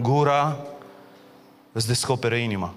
Gura 0.00 0.56
îți 1.72 1.86
descoperă 1.86 2.34
inima. 2.34 2.74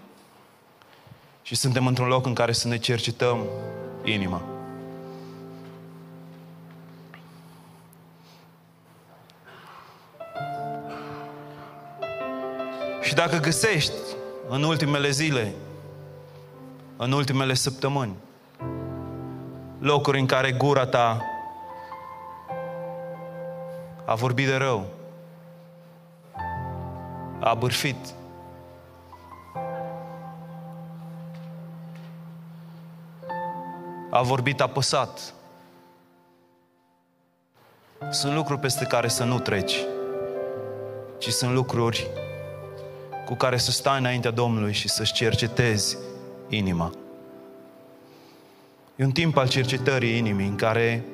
Și 1.42 1.56
suntem 1.56 1.88
într-un 1.88 2.08
loc 2.08 2.26
în 2.26 2.34
care 2.34 2.52
să 2.52 2.68
ne 2.68 2.78
cercetăm 2.78 3.46
inima. 4.04 4.42
Dacă 13.20 13.38
găsești 13.38 13.94
în 14.50 14.64
ultimele 14.64 15.10
zile, 15.10 15.54
în 16.98 17.12
ultimele 17.12 17.54
săptămâni, 17.54 18.16
locuri 19.80 20.20
în 20.20 20.26
care 20.26 20.52
gura 20.52 20.86
ta 20.86 21.22
a 24.06 24.16
vorbit 24.16 24.48
de 24.48 24.56
rău, 24.56 24.86
a 27.40 27.54
bârfit, 27.54 28.14
a 34.10 34.22
vorbit 34.22 34.62
apăsat. 34.62 35.34
Sunt 38.10 38.34
lucruri 38.34 38.60
peste 38.60 38.86
care 38.86 39.08
să 39.08 39.24
nu 39.24 39.40
treci, 39.40 39.76
ci 41.18 41.28
sunt 41.28 41.54
lucruri 41.54 42.28
cu 43.30 43.36
care 43.36 43.58
să 43.58 43.72
stai 43.72 43.98
înaintea 44.00 44.32
Domnului 44.32 44.74
și 44.74 44.90
să-și 44.90 45.14
cercetezi 45.14 45.98
inima. 46.48 46.92
E 48.96 49.04
un 49.04 49.12
timp 49.12 49.38
al 49.38 49.48
cercetării 49.48 50.18
inimii 50.18 50.48
în 50.48 50.56
care 50.56 51.06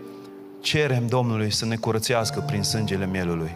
cerem 0.62 1.08
Domnului 1.08 1.51
să 1.51 1.65
ne 1.65 1.75
curățească 1.75 2.39
prin 2.39 2.63
sângele 2.63 3.06
mielului. 3.06 3.56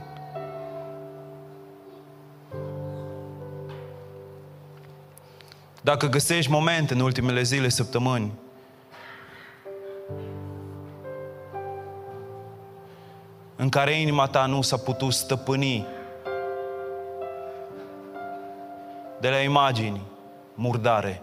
Dacă 5.82 6.08
găsești 6.08 6.52
momente 6.52 6.94
în 6.94 7.00
ultimele 7.00 7.42
zile, 7.42 7.70
săptămâni, 7.70 8.32
în 13.56 13.70
care 13.70 14.00
inima 14.00 14.28
ta 14.28 14.46
nu 14.46 14.62
s-a 14.62 14.78
putut 14.78 15.14
stăpâni 15.14 15.86
de 19.20 19.30
la 19.30 19.38
imagini 19.38 20.02
murdare. 20.56 21.22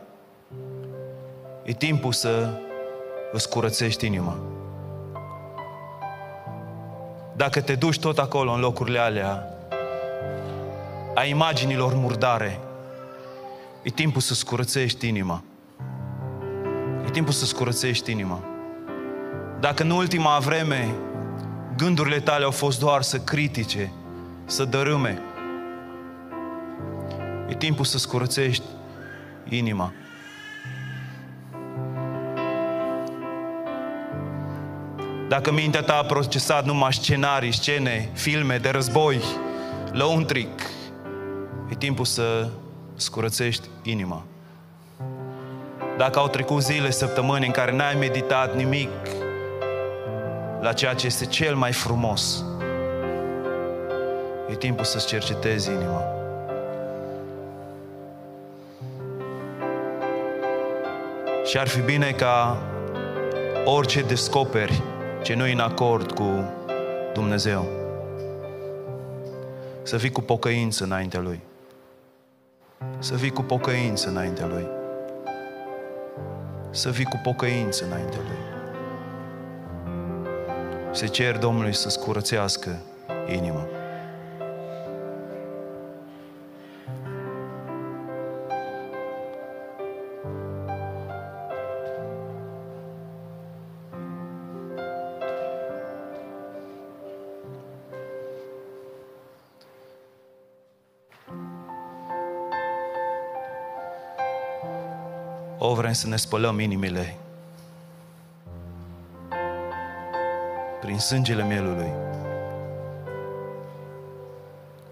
E 1.63 1.73
timpul 1.73 2.13
să 2.13 2.61
îți 3.33 3.49
curățești 3.49 4.07
inima. 4.07 4.37
Dacă 7.37 7.61
te 7.61 7.75
duci 7.75 7.99
tot 7.99 8.19
acolo, 8.19 8.53
în 8.53 8.61
locurile 8.61 8.99
alea, 8.99 9.51
a 11.15 11.25
imaginilor 11.25 11.95
murdare, 11.95 12.61
e 13.83 13.91
timpul 13.91 14.21
să-ți 14.21 14.45
curățești 14.45 15.09
inima. 15.09 15.43
E 17.07 17.11
timpul 17.11 17.33
să-ți 17.33 17.55
curățești 17.55 18.11
inima. 18.11 18.41
Dacă 19.61 19.83
în 19.83 19.91
ultima 19.91 20.39
vreme 20.39 20.95
gândurile 21.77 22.21
tale 22.21 22.45
au 22.45 22.51
fost 22.51 22.79
doar 22.79 23.03
să 23.03 23.19
critique, 23.19 23.93
să 24.45 24.65
dărâme, 24.65 25.23
E 27.49 27.55
timpul 27.55 27.85
să-ți 27.85 28.09
curățești 28.09 28.65
inima. 29.49 29.93
Dacă 35.29 35.53
mintea 35.53 35.83
ta 35.83 35.95
a 35.97 36.05
procesat 36.05 36.65
numai 36.65 36.93
scenarii, 36.93 37.53
scene, 37.53 38.11
filme 38.13 38.57
de 38.57 38.69
război, 38.69 39.21
lăuntric, 39.93 40.61
e 41.71 41.75
timpul 41.75 42.05
să 42.05 42.49
scurățești 42.95 43.69
inima. 43.83 44.25
Dacă 45.97 46.19
au 46.19 46.29
trecut 46.29 46.63
zile, 46.63 46.91
săptămâni 46.91 47.47
în 47.47 47.53
care 47.53 47.73
n-ai 47.73 47.95
meditat 47.95 48.57
nimic 48.57 48.91
la 50.61 50.73
ceea 50.73 50.95
ce 50.95 51.07
este 51.07 51.27
cel 51.27 51.55
mai 51.55 51.73
frumos, 51.73 52.45
e 54.51 54.55
timpul 54.55 54.85
să-ți 54.85 55.07
cercetezi 55.07 55.71
inima. 55.71 56.16
Și 61.47 61.59
ar 61.59 61.69
fi 61.69 61.81
bine 61.81 62.11
ca 62.11 62.63
orice 63.65 64.03
descoperi 64.03 64.83
ce 65.23 65.35
nu 65.35 65.47
e 65.47 65.53
în 65.53 65.59
acord 65.59 66.13
cu 66.13 66.51
Dumnezeu, 67.13 67.67
să 69.83 69.97
fii 69.97 70.11
cu 70.11 70.21
pocăință 70.21 70.85
înaintea 70.85 71.21
Lui. 71.21 71.41
Să 72.99 73.15
fii 73.15 73.31
cu 73.31 73.43
pocăință 73.43 74.09
înaintea 74.09 74.47
Lui. 74.47 74.67
Să 76.71 76.91
fii 76.91 77.05
cu 77.05 77.21
pocăință 77.23 77.85
înaintea 77.85 78.21
Lui. 78.21 78.39
Se 80.91 81.07
cer 81.07 81.39
Domnului 81.39 81.75
să-ți 81.75 82.01
curățească 82.01 82.79
inima. 83.35 83.67
să 105.97 106.07
ne 106.07 106.17
spălăm 106.17 106.59
inimile 106.59 107.17
prin 110.81 110.99
sângele 110.99 111.45
mielului. 111.45 111.93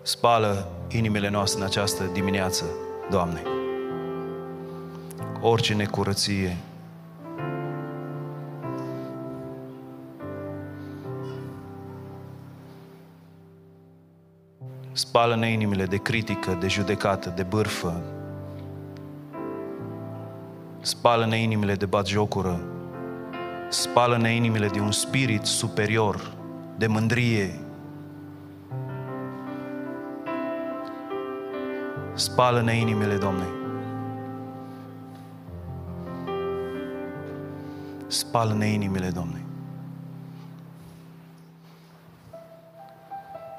Spală 0.02 0.68
inimile 0.88 1.28
noastre 1.28 1.60
în 1.60 1.66
această 1.66 2.04
dimineață, 2.12 2.64
Doamne. 3.10 3.42
Orice 5.40 5.74
necurăție, 5.74 6.56
Spală-ne 14.92 15.50
inimile 15.50 15.84
de 15.84 15.96
critică, 15.96 16.56
de 16.60 16.68
judecată, 16.68 17.32
de 17.36 17.42
bârfă, 17.42 18.02
Spală-ne 20.84 21.36
inimile 21.36 21.74
de 21.74 21.86
batjocură. 21.86 22.60
Spală-ne 23.68 24.34
inimile 24.34 24.68
de 24.68 24.80
un 24.80 24.90
spirit 24.92 25.44
superior, 25.44 26.34
de 26.76 26.86
mândrie. 26.86 27.60
Spală-ne 32.14 32.76
inimile, 32.76 33.16
Doamne. 33.16 33.44
Spală-ne 38.06 38.66
inimile, 38.66 39.08
Doamne. 39.08 39.44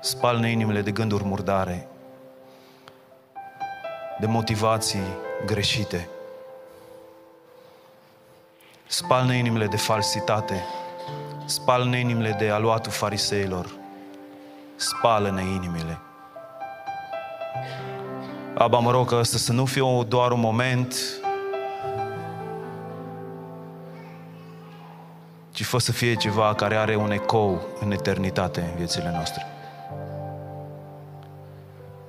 Spală-ne 0.02 0.52
inimile 0.52 0.82
de 0.82 0.92
gânduri 0.92 1.24
murdare, 1.24 1.88
de 4.20 4.26
motivații 4.26 5.06
greșite. 5.46 6.10
Spală-ne 8.96 9.38
inimile 9.38 9.68
de 9.68 9.78
falsitate. 9.78 10.64
Spală-ne 11.46 12.00
inimile 12.00 12.36
de 12.40 12.50
aluatul 12.50 12.92
fariseilor. 12.92 13.70
Spală-ne 14.76 15.42
inimile. 15.42 16.00
Aba, 18.58 18.80
mă 18.80 18.92
rog, 18.92 19.12
ăsta 19.12 19.38
să 19.38 19.54
nu 19.54 19.66
fie 19.66 19.82
doar 20.08 20.32
un 20.32 20.40
moment, 20.40 20.96
ci 25.52 25.64
fă 25.64 25.78
să 25.78 25.92
fie 25.92 26.16
ceva 26.16 26.54
care 26.54 26.76
are 26.76 26.96
un 26.96 27.12
ecou 27.12 27.62
în 27.80 27.92
eternitate 27.92 28.62
în 28.62 28.76
viețile 28.76 29.12
noastre. 29.14 29.46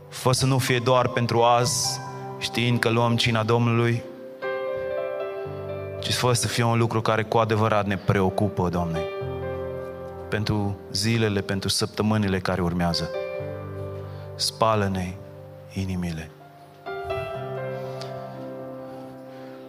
Fă 0.09 0.33
să 0.33 0.47
nu 0.47 0.59
fie 0.59 0.79
doar 0.79 1.09
pentru 1.09 1.43
azi, 1.43 2.01
știind 2.39 2.79
că 2.79 2.89
luăm 2.89 3.17
cina 3.17 3.43
Domnului, 3.43 4.03
ci 6.07 6.15
fă 6.15 6.33
să 6.33 6.49
fie 6.49 6.65
un 6.65 6.79
lucru 6.79 7.01
care 7.01 7.23
cu 7.23 7.39
adevărat 7.39 7.87
ne 7.87 7.97
preocupă, 7.97 8.69
Doamne, 8.69 9.01
pentru 10.29 10.79
zilele, 10.93 11.41
pentru 11.41 11.69
săptămânile 11.69 12.39
care 12.39 12.63
urmează. 12.63 13.11
Spală-ne 14.35 15.15
inimile. 15.73 16.31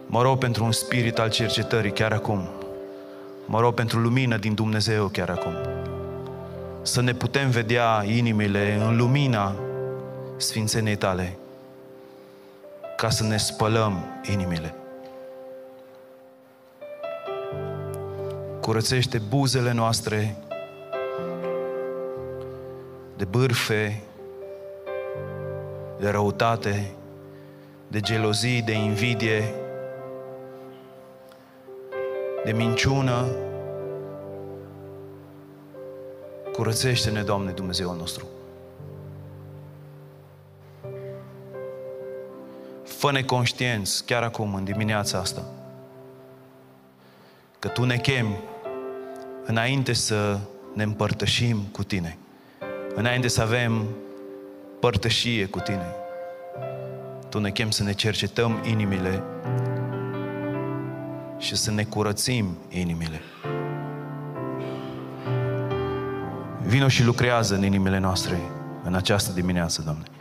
Mă 0.06 0.22
rog 0.22 0.38
pentru 0.38 0.64
un 0.64 0.72
spirit 0.72 1.18
al 1.18 1.30
cercetării 1.30 1.92
chiar 1.92 2.12
acum. 2.12 2.48
Mă 3.46 3.60
rog 3.60 3.74
pentru 3.74 3.98
lumină 3.98 4.36
din 4.36 4.54
Dumnezeu 4.54 5.06
chiar 5.06 5.30
acum. 5.30 5.52
Să 6.82 7.00
ne 7.00 7.12
putem 7.12 7.50
vedea 7.50 8.04
inimile 8.06 8.78
în 8.86 8.96
lumina 8.96 9.54
Sfințeniei 10.36 10.96
tale 10.96 11.38
ca 12.96 13.10
să 13.10 13.24
ne 13.24 13.36
spălăm 13.36 14.04
inimile. 14.30 14.74
Curățește 18.68 19.18
buzele 19.18 19.72
noastre 19.72 20.36
de 23.16 23.24
bârfe, 23.24 24.02
de 26.00 26.08
răutate, 26.08 26.94
de 27.86 28.00
gelozii, 28.00 28.62
de 28.62 28.72
invidie, 28.72 29.54
de 32.44 32.52
minciună. 32.52 33.26
Curățește-ne, 36.52 37.22
Doamne, 37.22 37.50
Dumnezeu 37.50 37.94
nostru. 37.94 38.26
Fă-ne 42.84 43.22
conștienți 43.22 44.04
chiar 44.04 44.22
acum, 44.22 44.54
în 44.54 44.64
dimineața 44.64 45.18
asta, 45.18 45.42
că 47.58 47.68
Tu 47.68 47.84
ne 47.84 47.96
chemi 47.96 48.56
înainte 49.48 49.92
să 49.92 50.38
ne 50.74 50.82
împărtășim 50.82 51.58
cu 51.72 51.84
Tine, 51.84 52.18
înainte 52.94 53.28
să 53.28 53.42
avem 53.42 53.88
părtășie 54.80 55.46
cu 55.46 55.58
Tine. 55.58 55.86
Tu 57.28 57.38
ne 57.38 57.50
chem 57.50 57.70
să 57.70 57.82
ne 57.82 57.92
cercetăm 57.92 58.62
inimile 58.64 59.22
și 61.38 61.56
să 61.56 61.70
ne 61.70 61.84
curățim 61.84 62.56
inimile. 62.68 63.20
Vino 66.66 66.88
și 66.88 67.04
lucrează 67.04 67.54
în 67.54 67.64
inimile 67.64 67.98
noastre 67.98 68.40
în 68.84 68.94
această 68.94 69.32
dimineață, 69.32 69.82
Doamne. 69.82 70.17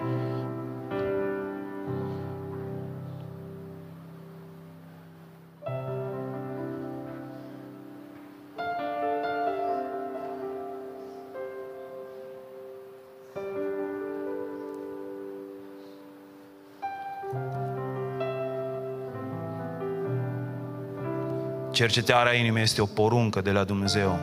Cercetarea 21.77 22.33
inimii 22.33 22.61
este 22.61 22.81
o 22.81 22.85
poruncă 22.85 23.41
de 23.41 23.51
la 23.51 23.63
Dumnezeu 23.63 24.19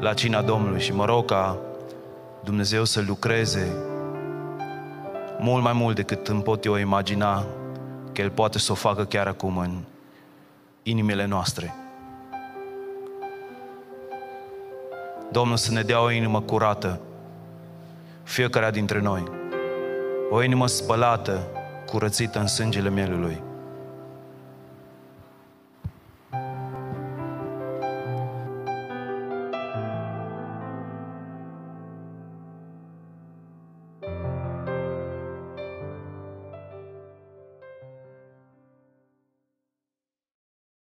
la 0.00 0.14
cina 0.14 0.42
Domnului 0.42 0.80
și 0.80 0.92
mă 0.92 1.04
rog 1.04 1.24
ca 1.24 1.58
Dumnezeu 2.42 2.84
să 2.84 3.00
lucreze 3.06 3.72
mult 5.38 5.62
mai 5.62 5.72
mult 5.72 5.96
decât 5.96 6.28
îmi 6.28 6.42
pot 6.42 6.64
eu 6.64 6.76
imagina 6.76 7.46
că 8.12 8.20
El 8.20 8.30
poate 8.30 8.58
să 8.58 8.72
o 8.72 8.74
facă 8.74 9.04
chiar 9.04 9.26
acum 9.26 9.58
în 9.58 9.82
inimile 10.82 11.26
noastre. 11.26 11.74
Domnul 15.30 15.56
să 15.56 15.72
ne 15.72 15.82
dea 15.82 16.02
o 16.02 16.10
inimă 16.10 16.40
curată, 16.40 17.00
fiecare 18.22 18.70
dintre 18.70 19.00
noi, 19.00 19.22
o 20.30 20.42
inimă 20.42 20.66
spălată, 20.66 21.46
curățită 21.86 22.38
în 22.38 22.46
sângele 22.46 22.90
mielului 22.90 23.42